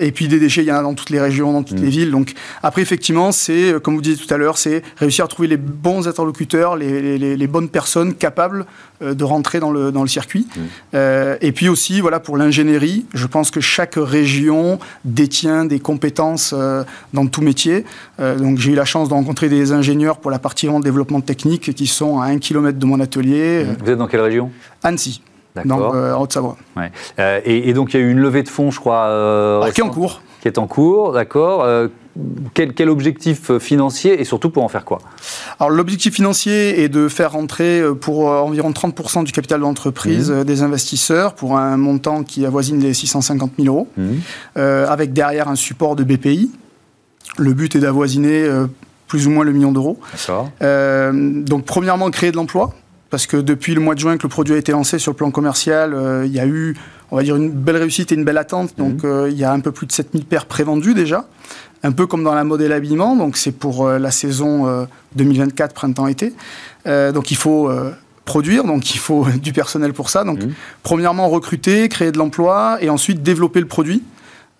Et 0.00 0.12
puis 0.12 0.28
des 0.28 0.45
déchets, 0.46 0.62
il 0.62 0.66
y 0.66 0.72
en 0.72 0.76
a 0.76 0.82
dans 0.82 0.94
toutes 0.94 1.10
les 1.10 1.20
régions, 1.20 1.52
dans 1.52 1.62
toutes 1.62 1.80
les 1.80 1.86
mm. 1.86 1.90
villes. 1.90 2.10
Donc 2.10 2.34
après, 2.62 2.82
effectivement, 2.82 3.32
c'est, 3.32 3.72
euh, 3.72 3.80
comme 3.80 3.94
vous 3.94 4.00
disiez 4.00 4.24
tout 4.24 4.32
à 4.32 4.36
l'heure, 4.36 4.58
c'est 4.58 4.82
réussir 4.96 5.24
à 5.24 5.28
trouver 5.28 5.48
les 5.48 5.56
bons 5.56 6.08
interlocuteurs, 6.08 6.76
les, 6.76 7.46
bonnes 7.46 7.68
personnes 7.68 8.14
capables 8.14 8.66
euh, 9.02 9.14
de 9.14 9.24
rentrer 9.24 9.60
dans 9.60 9.70
le, 9.70 9.92
dans 9.92 10.02
le 10.02 10.08
circuit. 10.08 10.46
Mm. 10.56 10.96
et 11.40 11.52
puis 11.52 11.68
aussi, 11.68 12.00
voilà, 12.00 12.20
pour 12.20 12.36
l'ingénierie, 12.36 13.06
je 13.14 13.26
pense 13.26 13.50
que 13.50 13.60
chaque 13.60 13.94
région 13.96 14.78
détient 15.04 15.64
des 15.64 15.80
compétences 15.80 16.54
dans 17.12 17.26
tout 17.26 17.42
métier. 17.42 17.84
donc 18.18 18.58
j'ai 18.58 18.72
eu 18.72 18.74
la 18.74 18.84
chance 18.84 19.08
de 19.08 19.14
rencontrer 19.14 19.48
des 19.48 19.72
ingénieurs 19.72 20.18
pour 20.18 20.30
la 20.30 20.38
partie 20.38 20.66
de 20.66 20.82
développement 20.82 21.20
technique 21.20 21.74
qui 21.74 21.86
sont 21.86 22.20
à 22.20 22.26
un 22.26 22.38
kilomètre 22.38 22.78
de 22.78 22.86
mon 22.86 23.00
atelier. 23.00 23.66
Vous 23.82 23.90
êtes 23.90 23.98
dans 23.98 24.06
quelle 24.06 24.20
région? 24.20 24.50
Annecy 24.82 25.20
dans 25.64 25.94
euh, 25.94 26.14
Haute-Savoie. 26.14 26.56
Euh, 27.18 27.40
et, 27.44 27.72
donc 27.72 27.94
il 27.94 28.00
y 28.00 28.02
a 28.02 28.06
eu 28.06 28.10
une 28.10 28.20
levée 28.20 28.42
de 28.42 28.48
fonds, 28.48 28.70
je 28.70 28.80
crois. 28.80 29.06
Euh, 29.06 29.70
qui 29.70 29.80
est 29.80 29.84
en 29.84 29.90
cours. 29.90 30.20
Qui 30.46 30.52
est 30.52 30.58
en 30.58 30.68
cours, 30.68 31.10
d'accord. 31.12 31.66
Quel, 32.54 32.88
objectif 32.88 33.58
financier 33.58 34.20
et 34.20 34.24
surtout 34.24 34.48
pour 34.48 34.62
en 34.62 34.68
faire 34.68 34.84
quoi? 34.84 35.00
Alors 35.58 35.70
l'objectif 35.70 36.14
financier 36.14 36.84
est 36.84 36.88
de 36.88 37.08
faire 37.08 37.32
rentrer 37.32 37.82
pour 38.00 38.26
environ 38.26 38.70
30% 38.70 39.24
du 39.24 39.32
capital 39.32 39.62
d'entreprise 39.62 40.30
mmh. 40.30 40.44
des 40.44 40.62
investisseurs 40.62 41.34
pour 41.34 41.58
un 41.58 41.76
montant 41.76 42.22
qui 42.22 42.46
avoisine 42.46 42.78
les 42.78 42.94
650 42.94 43.54
000 43.58 43.74
euros, 43.74 43.88
mmh. 43.96 44.60
avec 44.60 45.12
derrière 45.12 45.48
un 45.48 45.56
support 45.56 45.96
de 45.96 46.04
BPI. 46.04 46.52
Le 47.38 47.52
but 47.52 47.74
est 47.74 47.80
d'avoisiner 47.80 48.48
plus 49.08 49.26
ou 49.26 49.30
moins 49.30 49.44
le 49.44 49.50
million 49.50 49.72
d'euros. 49.72 49.98
donc 50.60 51.64
premièrement 51.64 52.08
créer 52.10 52.30
de 52.30 52.36
l'emploi 52.36 52.72
parce 53.10 53.26
que 53.26 53.36
depuis 53.36 53.74
le 53.74 53.80
mois 53.80 53.94
de 53.94 54.00
juin 54.00 54.16
que 54.16 54.24
le 54.24 54.28
produit 54.28 54.54
a 54.54 54.58
été 54.58 54.72
lancé 54.72 54.98
sur 54.98 55.12
le 55.12 55.16
plan 55.16 55.30
commercial, 55.30 55.94
euh, 55.94 56.26
il 56.26 56.32
y 56.32 56.40
a 56.40 56.46
eu, 56.46 56.76
on 57.10 57.16
va 57.16 57.22
dire, 57.22 57.36
une 57.36 57.50
belle 57.50 57.76
réussite 57.76 58.12
et 58.12 58.14
une 58.14 58.24
belle 58.24 58.38
attente. 58.38 58.76
Mhm. 58.78 58.84
Donc 58.84 59.04
euh, 59.04 59.28
il 59.30 59.38
y 59.38 59.44
a 59.44 59.52
un 59.52 59.60
peu 59.60 59.72
plus 59.72 59.86
de 59.86 59.92
7000 59.92 60.24
paires 60.24 60.46
prévendues 60.46 60.94
déjà, 60.94 61.26
un 61.82 61.92
peu 61.92 62.06
comme 62.06 62.24
dans 62.24 62.34
la 62.34 62.44
mode 62.44 62.60
et 62.62 62.68
l'habillement. 62.68 63.16
Donc 63.16 63.36
c'est 63.36 63.52
pour 63.52 63.86
euh, 63.86 63.98
la 63.98 64.10
saison 64.10 64.86
2024 65.16 65.74
printemps-été. 65.74 66.34
donc 66.86 67.30
il 67.30 67.36
faut 67.36 67.70
produire, 68.24 68.64
donc 68.64 68.94
il 68.94 68.98
faut 68.98 69.26
du 69.42 69.52
personnel 69.52 69.92
pour 69.92 70.10
ça. 70.10 70.24
Donc 70.24 70.42
mhm. 70.42 70.52
premièrement 70.82 71.28
recruter, 71.28 71.88
créer 71.88 72.12
de 72.12 72.18
l'emploi 72.18 72.78
et 72.80 72.90
ensuite 72.90 73.22
développer 73.22 73.60
le 73.60 73.66
produit. 73.66 74.02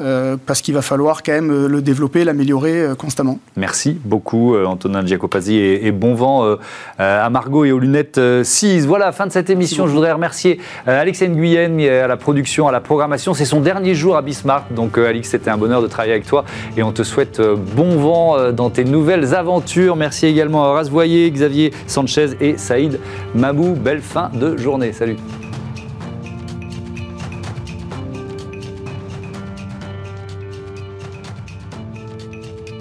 Euh, 0.02 0.36
parce 0.44 0.60
qu'il 0.60 0.74
va 0.74 0.82
falloir 0.82 1.22
quand 1.22 1.32
même 1.32 1.50
euh, 1.50 1.68
le 1.68 1.80
développer, 1.80 2.22
l'améliorer 2.22 2.82
euh, 2.82 2.94
constamment. 2.94 3.38
Merci 3.56 3.98
beaucoup 4.04 4.54
Antonin 4.54 5.06
Giacopazzi 5.06 5.56
et, 5.56 5.90
bon 5.90 6.14
vent 6.14 6.56
à 6.98 7.30
Margot 7.30 7.64
et 7.64 7.72
aux 7.72 7.78
lunettes 7.78 8.20
6. 8.42 8.86
Voilà, 8.86 9.12
fin 9.12 9.26
de 9.26 9.32
cette 9.32 9.48
émission. 9.48 9.86
Je 9.86 9.92
voudrais 9.92 10.12
remercier 10.12 10.60
Alex 10.86 11.22
Nguyen 11.22 11.80
à 11.80 12.06
la 12.06 12.16
production, 12.16 12.68
à 12.68 12.72
la 12.72 12.80
programmation. 12.80 13.32
C'est 13.32 13.44
son 13.46 13.60
dernier 13.60 13.94
jour 13.94 14.16
à 14.16 14.22
Bismarck. 14.22 14.72
Donc 14.74 14.98
Alex, 14.98 15.30
c'était 15.30 15.50
un 15.50 15.56
bonheur 15.56 15.80
de 15.80 15.86
travailler 15.86 16.12
avec 16.12 16.26
toi 16.26 16.44
et 16.76 16.82
on 16.82 16.92
te 16.92 17.02
souhaite 17.02 17.40
bon 17.40 17.96
vent 17.96 18.52
dans 18.52 18.70
tes 18.70 18.84
nouvelles 18.84 19.34
aventures. 19.34 19.96
Merci 19.96 20.26
également 20.26 20.74
à 20.74 20.82
Voyer, 20.82 21.30
Xavier 21.30 21.72
Sanchez 21.86 22.36
et 22.40 22.58
Saïd 22.58 23.00
Mabou. 23.34 23.74
Belle 23.74 24.02
fin 24.02 24.30
de 24.34 24.56
journée. 24.56 24.92
Salut. 24.92 25.16